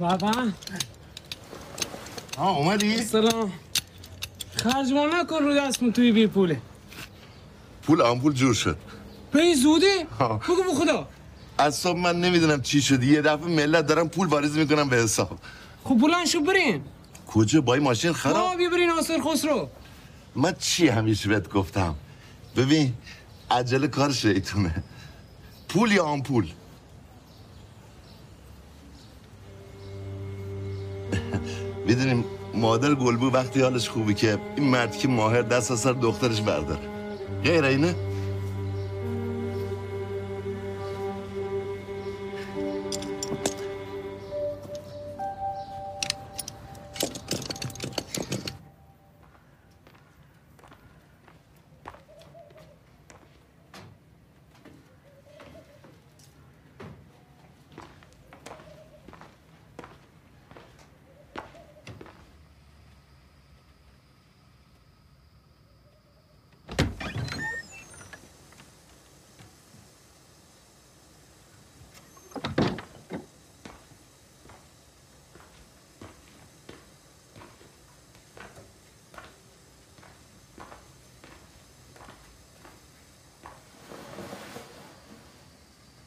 [0.04, 0.32] بابا.
[2.38, 3.52] آه اومدی؟ سلام
[4.56, 6.62] خرج ما نکن رو دستم توی بی پوله.
[7.84, 8.78] پول آمپول جور شد.
[9.34, 9.86] پی زودی؟
[10.20, 10.40] آه.
[10.40, 11.08] بگو به خدا.
[11.58, 13.14] از صبح من نمی‌دونم چی شدی.
[13.14, 15.40] یه دفعه ملت دارن پول واریز می‌کنن به حساب.
[15.84, 16.82] خب بلند شو برین.
[17.28, 19.70] کجا؟ با این ماشین خراب؟ آه بیا برین آسر خسرو.
[20.36, 21.96] من چی همیشه بهت گفتم؟
[22.56, 22.94] ببین
[23.52, 24.84] عجله کار شیطونه.
[25.70, 26.48] پول یا آمپول
[31.88, 36.42] می‌دونیم مادر گلبو وقتی حالش خوبی که این مرد که ماهر دست از سر دخترش
[36.42, 36.80] برداره.
[37.44, 37.96] غیر اینه؟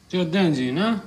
[0.09, 1.01] جدنجی نه؟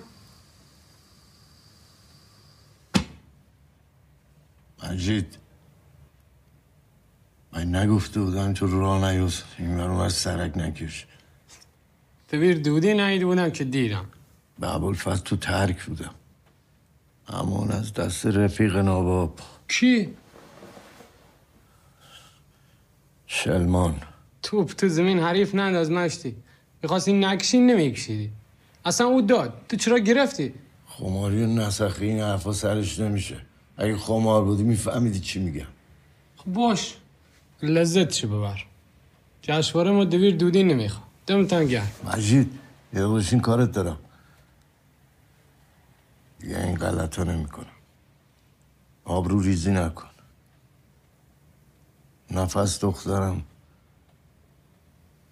[4.85, 5.39] مجید
[7.53, 9.43] من نگفته بودم تو راه نیوز.
[9.59, 11.07] این از سرک نکش.
[12.29, 14.07] تبیر دودی نهیده بودم که دیرم.
[14.59, 16.15] به ابوالفضل تو ترک بودم.
[17.29, 20.15] همون از دست رفیق ناباب کی؟
[23.27, 24.03] شلمان.
[24.43, 26.37] توپ تو زمین حریف ننداز مشتی.
[26.83, 28.33] می‌خواستی نکشی نمیکشیدی.
[28.85, 29.53] اصلا او داد.
[29.69, 30.55] تو چرا گرفتی؟
[30.87, 33.41] خماری و نسخی این حرفا سرش نمیشه.
[33.77, 35.67] اگه خمار بودی میفهمیدی چی میگم.
[36.37, 36.97] خب باش.
[37.63, 38.65] لذت چه ببر.
[39.43, 41.91] جشواره ما دویر دودی نمیخوا دمتن گرم.
[42.05, 42.59] مجید
[42.95, 43.99] یه این کارت دارم.
[46.45, 47.67] یه این غلط ها نمی کنم
[49.05, 50.09] آبرو ریزی نکن.
[52.31, 53.43] نفس دخترم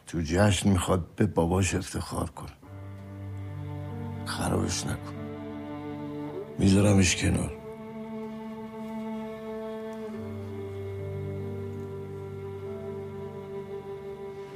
[0.06, 2.48] تو جشن می‌خواد به باباش افتخار کن
[4.28, 5.14] خرابش نکن.
[6.58, 7.52] میذارمش کنار.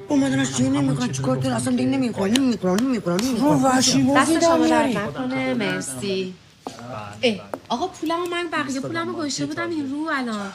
[0.09, 1.11] اومدنش چی نمی‌خواد.
[1.11, 2.41] چیکار کنه؟ اصلا دیگه نمی‌خواد.
[2.41, 2.83] نمی‌خواد.
[2.83, 3.23] نمی‌خواد.
[3.25, 4.69] نمی‌خواد.
[4.69, 5.55] در نکنه.
[5.55, 6.35] مرسی.
[7.23, 7.35] اه
[7.69, 9.71] آقا پولمو من بقیه پولمو گوشه بودم.
[9.71, 10.53] این رو الان.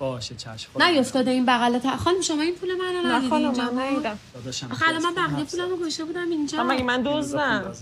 [0.00, 3.70] باشه چشم نیفتاده این بغل تا خانم شما این پول منو نه ندیدی خانم، اینجا
[3.70, 4.18] من؟ ندیدم.
[4.72, 7.72] آخه الان من بقیه پولمو گوشه بودم اینجا مگه من دزدم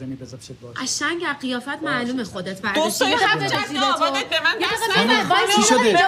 [0.77, 3.87] قشنگ از قیافت معلومه خودت برداشتی خفه دقیقه جمع زیرتو.
[3.87, 5.57] آبادت به من دست.
[5.57, 5.99] چی شده؟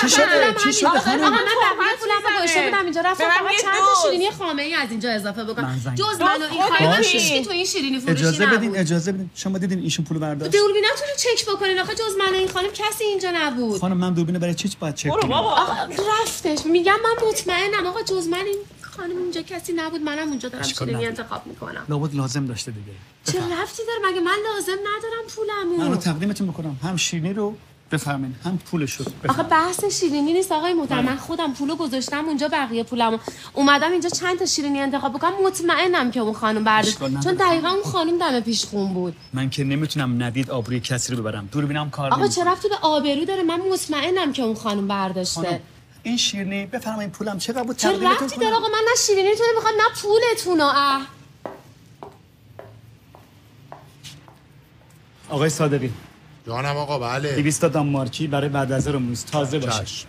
[0.00, 0.88] چی شده؟ چی شده.
[0.88, 4.02] خانم؟ آقا من بقیه پولمو نوشته بودم اینجا رفتم فقط چند دوست.
[4.02, 6.24] تا شیرینی خامه ای از اینجا اضافه زنگ جز زدم.
[6.24, 7.02] من و این خانم.
[7.02, 11.06] هیچکی تو این شیرینی فروشی اجازه بدین اجازه بدین شما دیدین ایشون پول برداشت دوربیناتون
[11.08, 14.38] رو چک بکنین آخه جز من و این خانم کسی اینجا نبود خانم من دوربین
[14.38, 15.72] برای چی باید چک کنم آقا
[16.22, 16.66] رفتش.
[16.66, 17.86] میگم من مطمئنم.
[17.86, 20.00] آقا جز من این خانم اینجا کسی نبود.
[20.00, 21.06] منم اونجا دارم شیرینی.
[21.06, 21.86] انتخاب می‌کنم.
[21.88, 22.92] لابد لازم داشته دیگه.
[23.24, 25.24] چه رفتی داره؟ مگه من لازم ندارم
[25.68, 26.76] من رو پولمو تقدیمتون بکنم.
[26.82, 27.56] هم شیرینی رو
[27.92, 30.52] بفرمین هم پولش رو آخه بحث شیرینی نیست.
[30.52, 33.18] آقای محترم من خودم پولو گذاشتم اونجا بقیه پولمو
[33.54, 35.46] اومدم اینجا چند تا شیرینی انتخاب بکنم.
[35.46, 36.98] مطمئنم که اون خانم برداشت.
[36.98, 39.16] چون دقیقا اون خانم دم پیش خون بود.
[39.32, 41.48] من که نمی‌تونم ندید آبروی کسی رو ببرم.
[41.52, 42.28] دوربینم کار آقا.
[42.28, 45.40] چه رفتی به آبرو داره؟ من مطمئنم که اون خانم برداشته.
[45.40, 45.60] خانم،
[46.02, 47.38] این شیرینی بفرمایید پولم.
[47.38, 50.60] چقدر بود چه رفتی داره؟ آقا من نه شیرینیتون رو می‌خوام نه پولتون
[55.28, 55.92] آقای صادقی.
[56.48, 57.36] جانم آقا بله.
[57.36, 59.84] 200 تا دانمارکی برای بعد از روز تازه باشه.
[59.84, 60.08] چشم.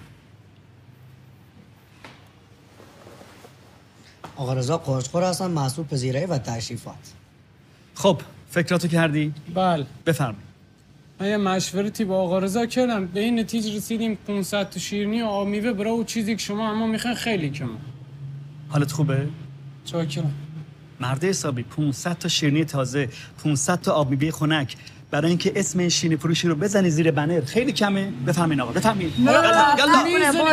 [4.36, 7.14] آقا رضا قرصخور هستن محصول پذیرایی و تشریفات.
[7.96, 9.86] خب فکراتو کردی؟ بله.
[10.06, 10.50] بفرمایید.
[11.20, 13.08] من یه مشورتی با آقا رضا کردم.
[13.08, 16.72] به این نتیجه رسیدیم 500 تا شیرینی و آب میوه برای اون چیزی که شما
[16.72, 17.70] اما می‌خواین خیلی کمه.
[18.70, 19.28] حالت خوبه؟
[19.86, 20.34] چاکرم.
[21.00, 23.10] مرد حسابی 500 تا شیرینی تازه
[23.44, 24.76] 500 تا آب میوه خنک.
[25.12, 27.42] برای اینکه اسم این شیرینی فروشی رو بزنی زیر بنر.
[27.42, 28.12] خیلی کمه.
[28.28, 29.30] بفهمین آقا بفهمین.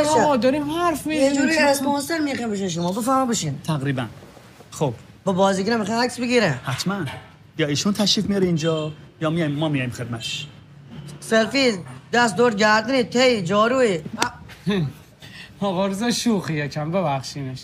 [0.06, 1.42] آقا داریم حرف یه می‌زنیم.
[1.42, 2.92] جوری اسپانسر می‌خوام بشین شما.
[2.92, 3.58] بفهم بشین.
[3.66, 4.06] تقریبا.
[4.70, 4.94] خب.
[5.24, 6.60] با بازیگر می‌خوام عکس بگیره.
[6.64, 7.04] حتما.
[7.58, 10.46] یا ایشون تشریف میاره اینجا یا میایم ما میایم خدمتش.
[11.20, 11.72] سلفی
[12.12, 14.00] دست دور گردنی تی جاروی.
[15.60, 17.62] آقا رضا شوخی یکم ببخشینش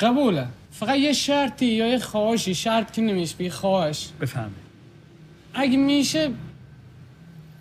[0.00, 0.46] قبوله.
[0.72, 2.54] فقط یه شرطی یا یه خواهشی.
[2.54, 4.08] شرط که نمیشه بگی خواهش.
[4.20, 4.67] بفهمید
[5.54, 6.30] اگه میشه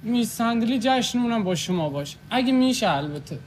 [0.04, 2.18] می صندلی جشن اونم با شما باشه.
[2.30, 3.40] اگه میشه البته.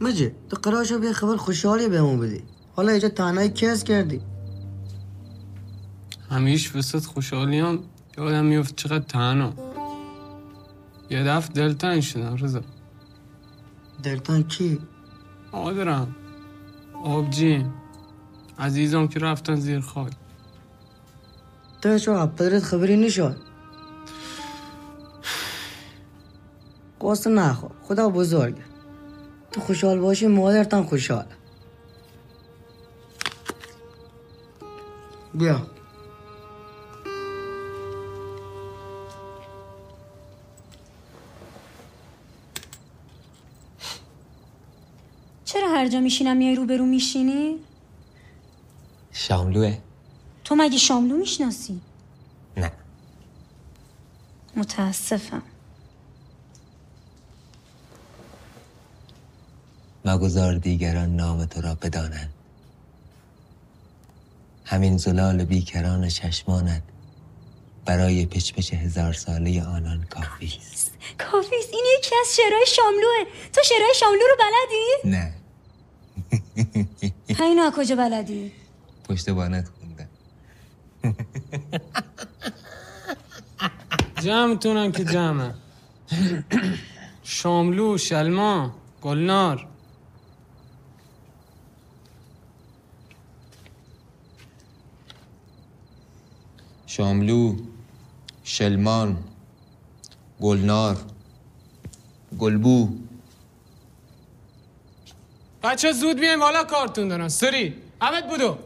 [0.00, 2.42] مجید تو قرار شو بیا خبر خوشحالی بهمون بدی.
[2.76, 4.20] حالا اینجا تنهایی کس کردی.
[6.30, 7.78] همیش وسط خوشحالیام
[8.18, 9.71] یادم میفت چقدر تنها.
[11.12, 12.62] یه دفع دلتنگ شدم رضا.
[14.02, 14.78] دلتان کی؟
[15.52, 16.16] آدرم.
[17.04, 17.66] آبجی
[18.58, 20.12] عزیزم که رفتن زیر خاک.
[21.82, 23.36] تو چو پدرت خبری نشد
[27.00, 27.70] قصد نخور.
[27.82, 28.64] خدا بزرگه
[29.52, 31.26] تو خوشحال باشی مادرتان خوشحال
[35.34, 35.66] بیا.
[45.72, 47.56] هر جا میشینم میای روبرو میشینی؟
[49.12, 49.78] شاملوه.
[50.44, 51.80] تو مگه شاملو می‌شناسی؟
[52.56, 52.72] نه.
[54.56, 55.42] متاسفم.
[60.04, 62.32] مگذار دیگران نام تو را بدانند.
[64.64, 66.82] همین زلال بیکران چشمانت
[67.84, 70.90] برای پچپچ هزار ساله آنان کافی است.
[71.18, 73.32] کافیست این یکی از شعرهای شاملوه.
[73.52, 75.41] تو شعرهای شاملو رو بلدی؟ نه.
[77.42, 78.52] اینو از کجا بلدی؟
[79.08, 80.08] پشت بانت خوندم.
[84.24, 85.54] جمعتونم که جمعه.
[87.22, 89.66] شاملو شلما گلنار.
[96.86, 97.56] شاملو
[98.44, 99.16] شلمان
[100.40, 100.96] گلنار
[102.38, 103.01] گلبو.
[105.62, 107.28] بچه زود بیایم بالا کارتون دارن.
[107.28, 108.58] سری احمد بودو.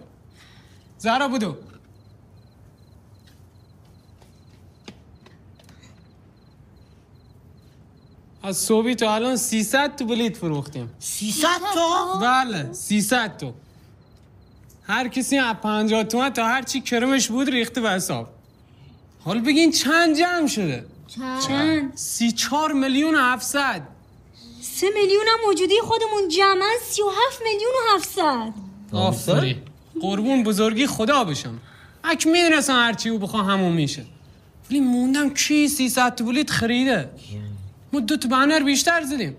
[0.98, 1.56] زهرا بودو.
[8.42, 10.90] از صبحی تا الان 300 تو بلیت فروختیم.
[10.98, 13.54] 300 تا؟ بله 300 تو
[14.82, 18.28] هر کسی از 50 تومن تا هر چی کرمش بود ریخته به حساب.
[19.24, 20.86] حالا بگین چند جمع شده؟
[21.46, 23.95] چند؟ سی چهار میلیون و هفتصد.
[24.80, 28.52] سه میلیون هم موجودی خودمون جمعا سی و هفت میلیون و هفتصد.
[28.92, 29.56] آفرین
[30.00, 31.58] قربون بزرگی خدا بشم.
[32.04, 34.04] اک می‌دونستم هرچی او بخوا همون میشه.
[34.70, 37.10] ولی موندم کی 300 تو بلیت خریده.
[37.92, 39.36] ما دو تا بنر بیشتر زدیم.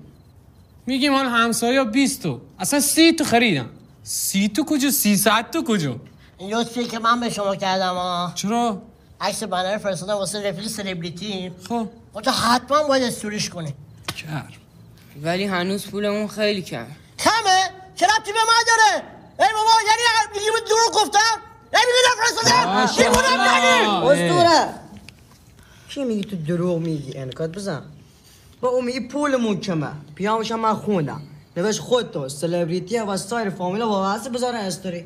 [0.85, 3.69] میگیم حال همسایا 20 تو اصلا 30 تو خریدم
[4.03, 5.95] 30 تو کجا؟ 300 تو کجا؟
[6.37, 8.81] این لطفی که من به شما کردم ها چرا؟
[9.21, 11.51] عکس بنر فرستادم واسه رفیق سلبریتی.
[11.69, 11.87] خب.
[12.23, 13.73] تو حتما باید استوریش کنی.
[14.17, 14.66] کرد
[15.21, 16.85] ولی هنوز پولمون خیلی کم
[17.19, 19.03] کمه؟ چه ربطی به من داره؟
[19.39, 20.01] ای بابا یعنی
[20.33, 21.41] میگی من دروغ گفتم
[21.73, 24.73] یعنی؟ میگی نفرستادم دیوونم نگی اسطوره
[25.89, 27.81] کی میگی تو دروغ میگی؟ انکات بزن.
[28.61, 29.91] با اون میگی پولمون کمه.
[30.15, 31.21] پیامش هم من خوندم
[31.57, 35.05] نوشت خود تو سلبریتی و سایر فامیلا وابسته بذاره استوری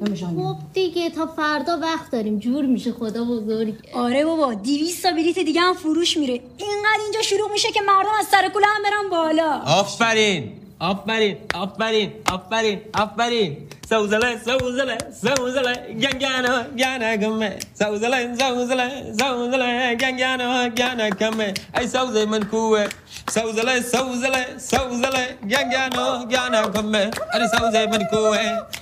[0.00, 2.38] خب دیگه تا فردا وقت داریم.
[2.38, 3.74] جور میشه خدا بزرگ.
[3.94, 6.32] آره بابا 200 تا بلیت دیگه هم فروش میره.
[6.32, 9.62] اینقدر اینجا شروع میشه که مردم از سر کوله هم برن بالا.
[9.66, 13.56] آفرین آفرین آفرین آفرین آفرین.
[13.88, 17.58] سوزله سوزله سوزله گنگانا گانا گمه.
[17.78, 22.86] سوزله سوزله سوزله گنگانا گانا کمه ای سوزه من کوه.
[23.30, 28.38] سوزله سوزله سوزله گنگانا گانا کمه ای سوزه من کوه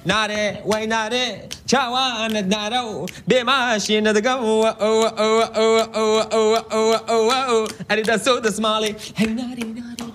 [0.06, 7.32] ناره وای ناره چوان نارو به ماشین دگو او او او او او او او
[7.32, 9.64] او ای دستو دسمالی هی ناری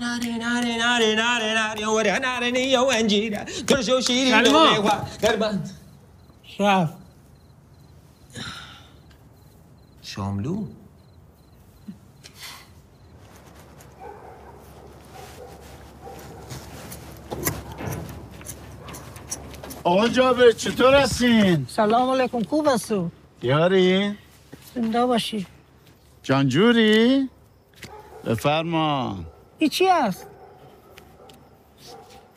[0.02, 4.76] ناری ناری ناری ناری ناری وره ناری نیو انجیره کرشو شیری سلمان.
[4.76, 4.90] نو
[5.22, 5.64] قربان
[6.60, 6.94] رفت
[10.02, 10.68] شاملو
[19.88, 23.10] آقا جابر چطور هستین؟ سلام علیکم خوب هستو
[23.44, 24.12] یاری؟
[24.76, 25.46] زنده باشی.
[26.24, 27.30] جانجوری؟
[28.26, 29.18] بفرما.
[29.60, 30.28] ای چی هست؟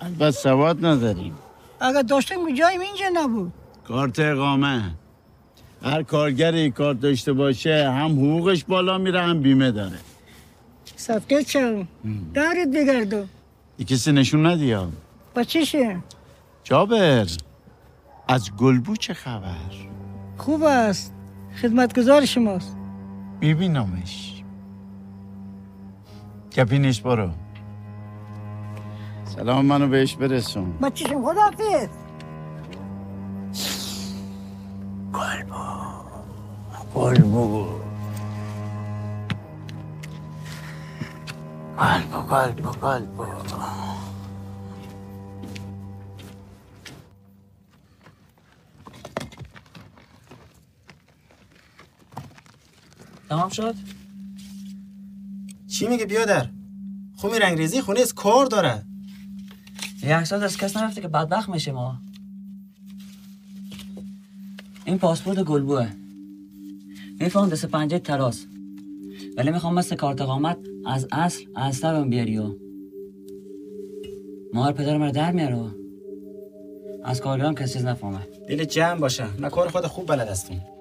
[0.01, 1.35] البته سواد نداریم.
[1.81, 3.53] اگر داشتیم که جایم اینجا نبود.
[3.89, 4.95] کارت اقامه.
[5.83, 9.99] هر کارگری کارت داشته باشه هم حقوقش بالا میره هم بیمه داره.
[10.97, 11.89] صفقه چم
[12.35, 13.25] دارید بگردو.
[13.77, 14.89] ای کسی نشون ندیا
[15.35, 15.97] با چیشه
[16.65, 17.27] جابر
[18.29, 19.71] از گلبو چه خبر؟
[20.37, 21.15] خوب است.
[21.63, 22.77] خدمتگزار شماست.
[23.41, 24.43] میبینمش.
[26.57, 27.31] کپینش برو.
[29.25, 30.73] سلام منو بهش برسون.
[30.73, 31.89] با چیشم خداحافظ.
[36.95, 37.67] گلبو
[41.79, 43.25] قلبو قلبو قلبو
[53.31, 53.75] تمام شد؟
[55.69, 56.49] چی میگه بیادر؟
[57.17, 58.83] خب این رنگریزی خونه از کار داره.
[60.03, 61.99] یک سال از کس نرفته که بدبخت میشه ما.
[64.85, 65.91] این پاسپورت گلبوه
[67.21, 68.47] میفهم دست پنجه تراس.
[69.37, 72.55] ولی می‌خوام مثل کارت اقامت از اصل از سر بیاری و
[74.55, 75.71] مار پدر مرا در میاره
[77.05, 78.27] از کارگرام کسی چیز نفهمه.
[78.49, 79.27] دل جمع باشه.
[79.39, 80.80] من کار خود خوب بلد هستم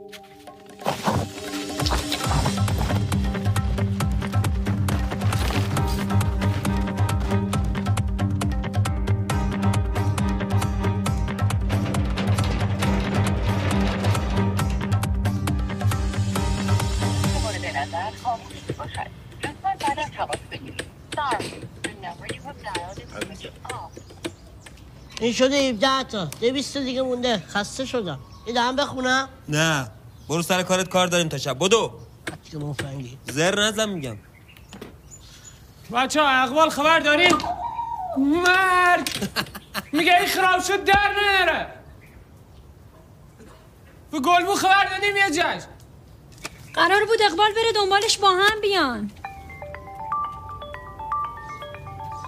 [25.29, 26.25] این شده 17 تا.
[26.25, 27.43] دویست تا دیگه مونده.
[27.49, 28.19] خسته شدم.
[28.47, 29.29] یه دهم بخونم.
[29.49, 29.87] نه.
[30.29, 31.57] برو سر کارت کار داریم تا شب.
[31.59, 31.91] بدو.
[33.31, 34.17] زر نزن میگم.
[35.93, 37.37] بچه ها اقبال خبر داریم؟
[38.17, 39.09] مرد
[39.91, 41.67] میگه این خراب شد در نره.
[44.11, 45.67] به گلبو خبر دادیم یه جشن.
[46.73, 49.11] قرار بود اقبال بره دنبالش با هم بیان.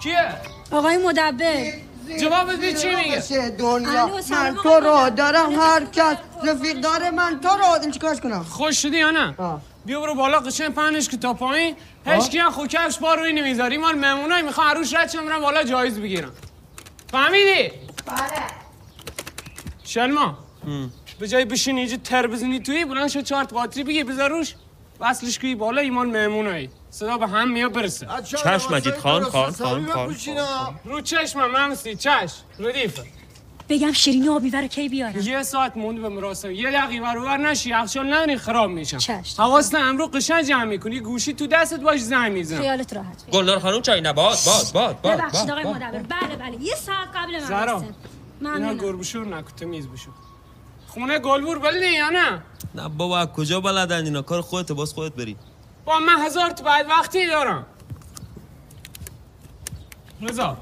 [0.03, 0.33] کیه؟
[0.71, 1.90] آقای مدبر.
[2.19, 4.07] جواب بدید چی میگه؟ دنیا.
[4.29, 5.09] من تو رو.
[5.09, 9.35] دارم هر کس رفیق داره من تو رو این چیکارش کنم؟ خوش شدی یا نه؟
[9.85, 11.75] بیا برو بالا قشنگ پهنش که تا پایین.
[12.05, 13.77] هیچ کی هم خو کفش بار روی نمی‌ذاری.
[13.77, 16.31] مال مهمونای می‌خوان عروش رد شن برن بالا جایز بگیرن
[17.11, 17.71] فهمیدی؟
[18.05, 18.43] بله.
[19.83, 20.37] شلما.
[21.19, 24.55] به جای بشینی اینجا تر بزنی توی بلند شد چهار تا باتری بگی بذار روش.
[24.99, 26.69] وصلش کنی بالا ایمان مهمونایی.
[26.91, 30.15] صدا به هم میا برسه چشم مجید خان خان خان خان
[30.85, 33.03] رو چشمم ممسی چش ردیفه
[33.69, 36.51] بگم شیرینی آبیور کی بیارم یه ساعت موند به مراسم.
[36.51, 37.69] یه دقیقه برابر نشی.
[37.69, 39.43] یخچال نداری خراب میشم چشم.
[39.43, 40.99] حواست امرو قشنگ جمع می‌کنی.
[40.99, 45.01] گوشی تو دستت باش زنگ می‌زنم خیالت راحت گلدار خانم چای نه باد باد باد
[45.01, 45.63] باد ببخشید آقای.
[45.63, 45.91] مدبر.
[45.91, 46.61] بله بله.
[46.61, 47.85] یه ساعت قبل مراسم.
[48.41, 50.11] اینا ممنونم گربشور نکن تمیز بشو.
[50.87, 52.41] خونه گلبور بلدی یا نه؟
[52.75, 55.35] نه بابا کجا بلدن اینا؟ کار خودت باز خودت بری.
[55.85, 57.65] با من هزار تا بعد وقتی دارم.
[60.21, 60.57] رضا.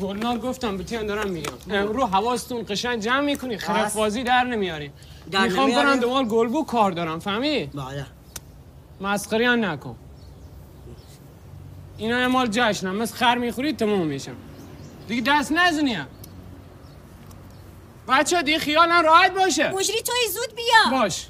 [0.00, 1.52] گلنار گفتم به تیان دارم میگم.
[1.70, 3.58] امرو حواستون قشنگ جمع می‌کنی.
[3.58, 4.92] خرف بازی در نمیاری
[5.30, 7.18] در می‌خوام نمیاری؟ برم دنبال گلبو کار دارم.
[7.18, 8.06] فهمی؟ بله.
[9.00, 9.96] مسخری هم نکن.
[11.98, 14.36] اینا یه مال جشنم مثل خر می‌خوری تموم میشم.
[15.08, 16.06] دیگه دست نزنی هم.
[18.08, 19.70] بچه دیگه خیالم راحت باشه.
[19.70, 21.00] مجری توی زود بیا.
[21.00, 21.26] باش.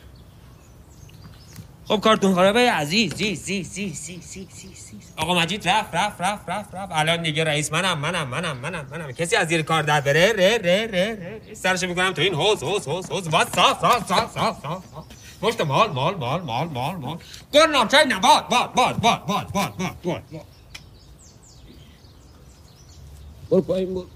[1.89, 3.15] خب کارتون خرابه عزیز.
[3.15, 4.97] زی زی زی زی زی زی زی.
[5.17, 6.93] آقا مجید رفت رفت رفت رفت رفت.
[6.95, 9.13] الان دیگه رئیس منم منم منم منم منم.
[9.13, 12.89] کسی از زیر کار در بره؟ ره ره ره سرشو می‌کنم تو این حوز حوز
[12.89, 14.85] حوز حوز واس صاف صاف صاف صاف صاف
[15.43, 17.19] پشت مال مال مال مال مال مال.
[17.53, 18.19] گرنام چای نه.
[18.21, 20.47] باد باد باد باد باد باد باد باد باد
[23.51, 24.07] برو پایین برو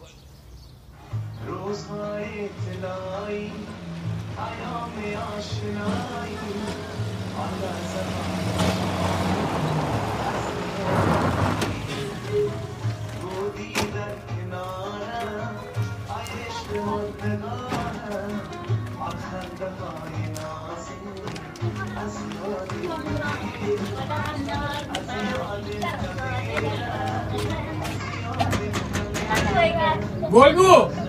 [1.47, 3.53] روزهای طلایی
[4.37, 4.93] پیام
[5.39, 6.37] آشنایی.
[30.55, 31.04] Go!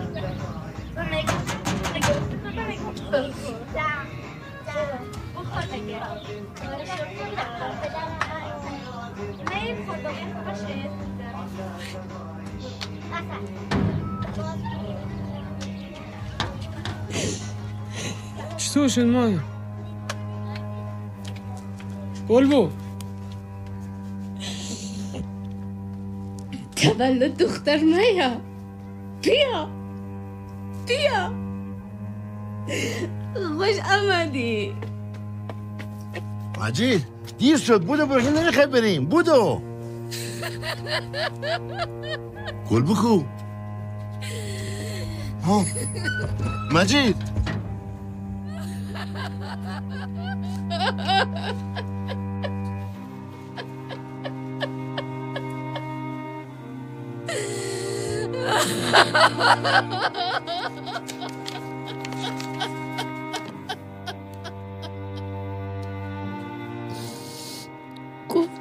[18.58, 19.40] شتوش الماي
[22.30, 22.70] قلبو
[26.76, 28.42] تولد دختر مايا
[29.24, 29.70] بيا
[30.88, 31.30] بيا
[33.38, 34.76] مش أمدي.
[36.62, 37.06] مجید
[37.38, 39.62] دیر شد بودو برو نمی‌خوای بریم بودو
[42.70, 43.24] گل بخو
[45.46, 45.66] ها
[46.72, 47.16] مجید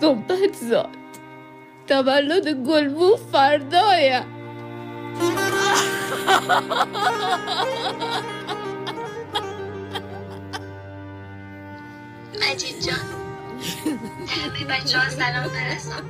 [0.04, 0.88] گفتم بدزاد
[1.86, 4.24] تولد گلبو فردایه.
[12.42, 13.00] مجید جان
[14.28, 16.02] همه بچه ها سلام برسان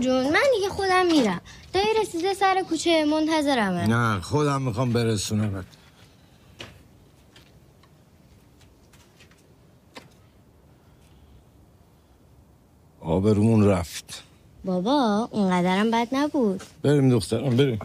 [0.00, 1.40] جون من دیگه خودم میرم.
[1.72, 3.86] دایی رسیده سر کوچه منتظرمه.
[3.86, 5.64] نه خودم می‌خوام برسونمت
[13.00, 14.22] آبرومون رفت.
[14.64, 16.62] بابا اونقدرم بد نبود.
[16.82, 17.78] بریم دخترم بریم.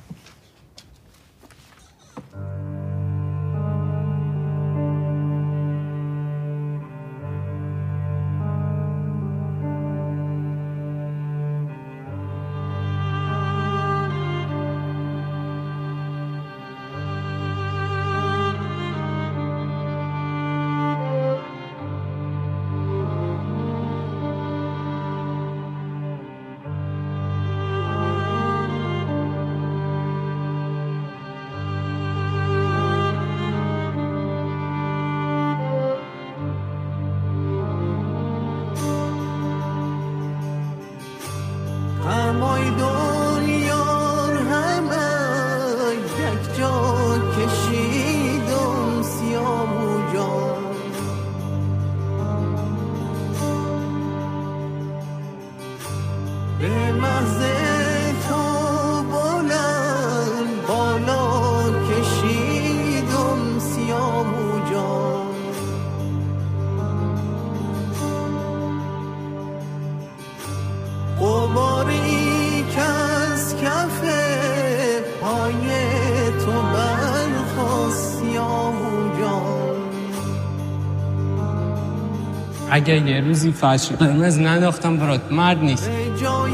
[82.86, 85.32] اگر یه روزی فش قرمز ننداختم برات.
[85.32, 85.90] مرد نیست.
[86.22, 86.52] جای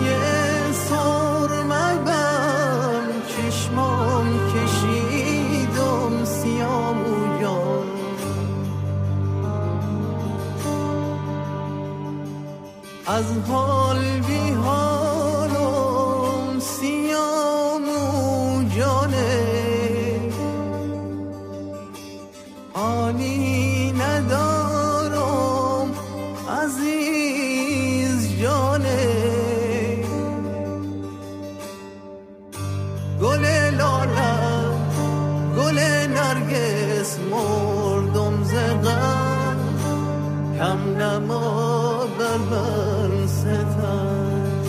[0.73, 2.11] سرمدم
[3.27, 7.85] چشمام کشیدم سیام و یار
[13.07, 14.90] از حال بی حال
[37.11, 39.57] نرگس مردم زغم
[40.57, 44.61] کم نما بر من ستم.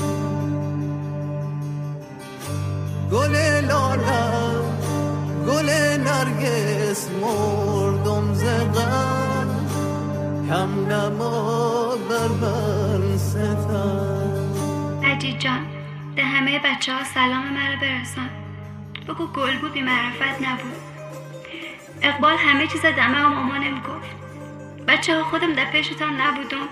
[3.12, 3.36] گل
[3.68, 4.64] لالم
[5.46, 5.70] گل
[6.06, 9.48] نرگس مردم زغم
[10.48, 14.48] کم نما بر من ستم.
[15.02, 15.66] مجید جان
[16.16, 18.30] به همه بچه ها سلام مرا برسان.
[19.08, 20.91] بگو گلبو بی معرفت نبود.
[22.02, 24.16] اقبال همه چیز دمه و مامانم گفت.
[24.88, 26.68] بچه ها خودم در پیشتان نبودم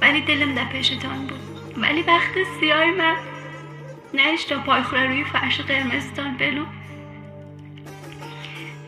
[0.00, 1.40] ولی دلم در پیشتان بود.
[1.76, 3.16] ولی وقت سیاه من
[4.14, 6.64] نهش تا پایخوره روی فرش قرمزتان بلو.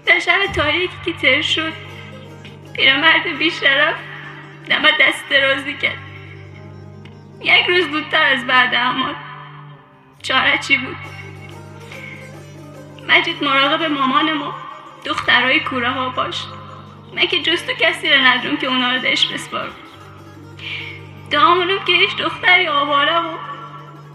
[0.07, 1.73] در شب تاریکی که تر شد
[2.75, 3.95] پیرمرد بیشرف
[4.69, 5.99] دم دست درازی کرد.
[7.41, 9.15] یک روز زودتر از بعد اما
[10.23, 10.97] چاره چی بود؟
[13.09, 14.66] مجید مراقب مامانم و
[15.07, 16.43] دخترای کوره ها باش.
[17.15, 19.73] من که جز تو کسی رو ندارم که اونا رو دش بسپارم
[21.31, 23.29] دامونم که هیچ دختری آواره و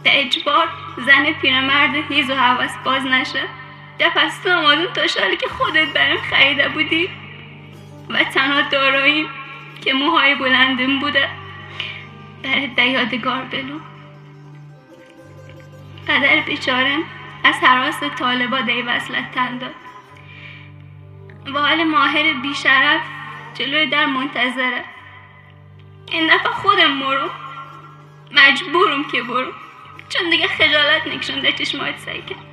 [0.03, 0.67] به اجبار
[1.05, 3.43] زن پیرمرد هیز و حوث باز نشه.
[3.99, 7.09] ده پس تو آمادون تا که خودت برم خریده بودی
[8.09, 9.27] و تنها داراییم
[9.81, 11.29] که موهای بلندم بوده.
[12.43, 13.79] برات به یادگار بلو
[16.07, 17.03] پدر بیچارم
[17.43, 19.80] از حراس طالبا دی وصلت تن داد.
[21.45, 23.01] و حال ماهر بیشرف
[23.53, 24.85] جلوی در منتظره.
[26.07, 27.29] این دفعه خودم برو
[28.31, 29.51] مجبورم که برو.
[30.09, 32.45] چون دیگه خجالت نکشونده چشمایت سعی کرد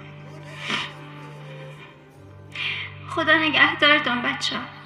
[3.09, 4.78] خدا نگهدارتان بچه ها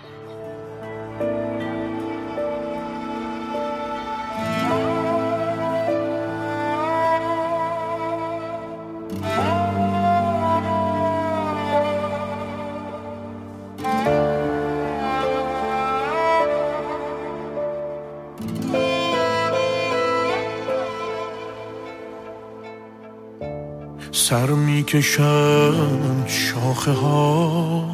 [24.32, 27.84] سر می‌کشند شاخه ها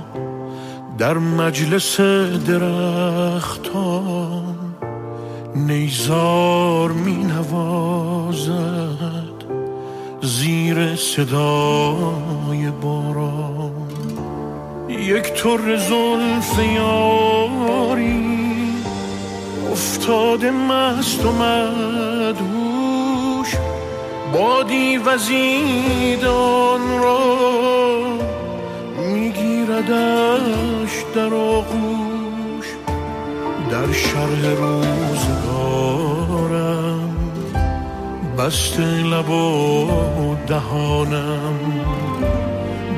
[0.99, 2.01] در مجلس
[2.47, 4.55] درختان
[5.57, 8.59] نیزار می نوازد
[10.23, 13.73] زیر صدای باران.
[14.89, 18.39] یک طر زلف یاری
[19.73, 22.58] افتاده مست و مدهوش
[24.33, 27.19] بادی وزیدان را
[29.13, 32.67] میگیردش در آغوش
[33.71, 35.89] در شرح روزگارم
[38.39, 39.87] بسته لب و
[40.47, 41.59] دهانم.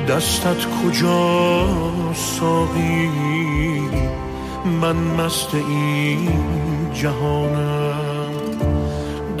[0.09, 1.67] دستت کجا
[2.13, 3.09] ساقی؟
[4.81, 6.29] من مست این
[6.93, 7.80] جهانم.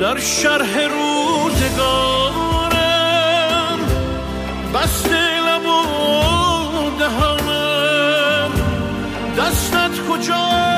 [0.01, 2.29] در شرح روزگارم
[4.73, 5.79] بسته لب و
[6.99, 8.51] دهانم.
[9.37, 10.70] دستت کجا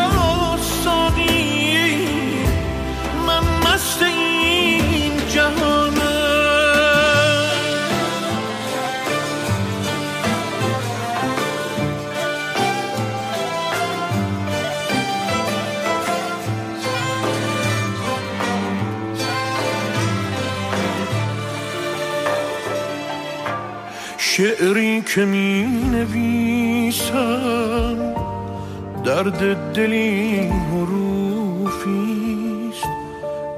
[25.16, 27.16] که می نویسم
[29.06, 32.04] درد دلی حروفیست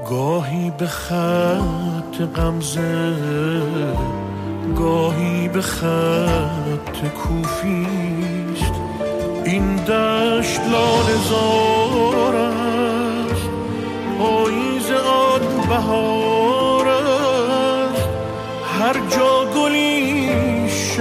[0.09, 3.15] گاهی به خط غمزه
[4.75, 8.73] گاهی به خط کوفیست
[9.45, 13.49] این دشت لال زار است
[14.19, 18.09] پاییز آن بهار است.
[18.79, 19.94] هر جا گلی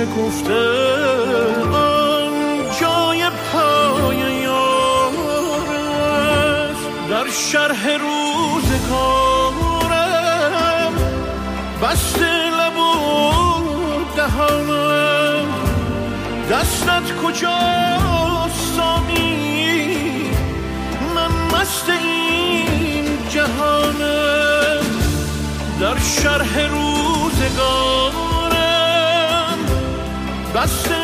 [0.05, 0.65] شکفته
[1.73, 2.33] آن
[2.81, 3.23] جای
[3.53, 8.95] پای یار است در شرح روزگارم
[11.83, 12.81] بسته لب و
[14.17, 15.49] دهانم.
[16.51, 17.59] دستت کجا
[18.77, 20.31] ساقی
[21.15, 24.85] من مست این جهانم.
[25.81, 28.34] در شرح روزگارم
[30.55, 31.04] بسته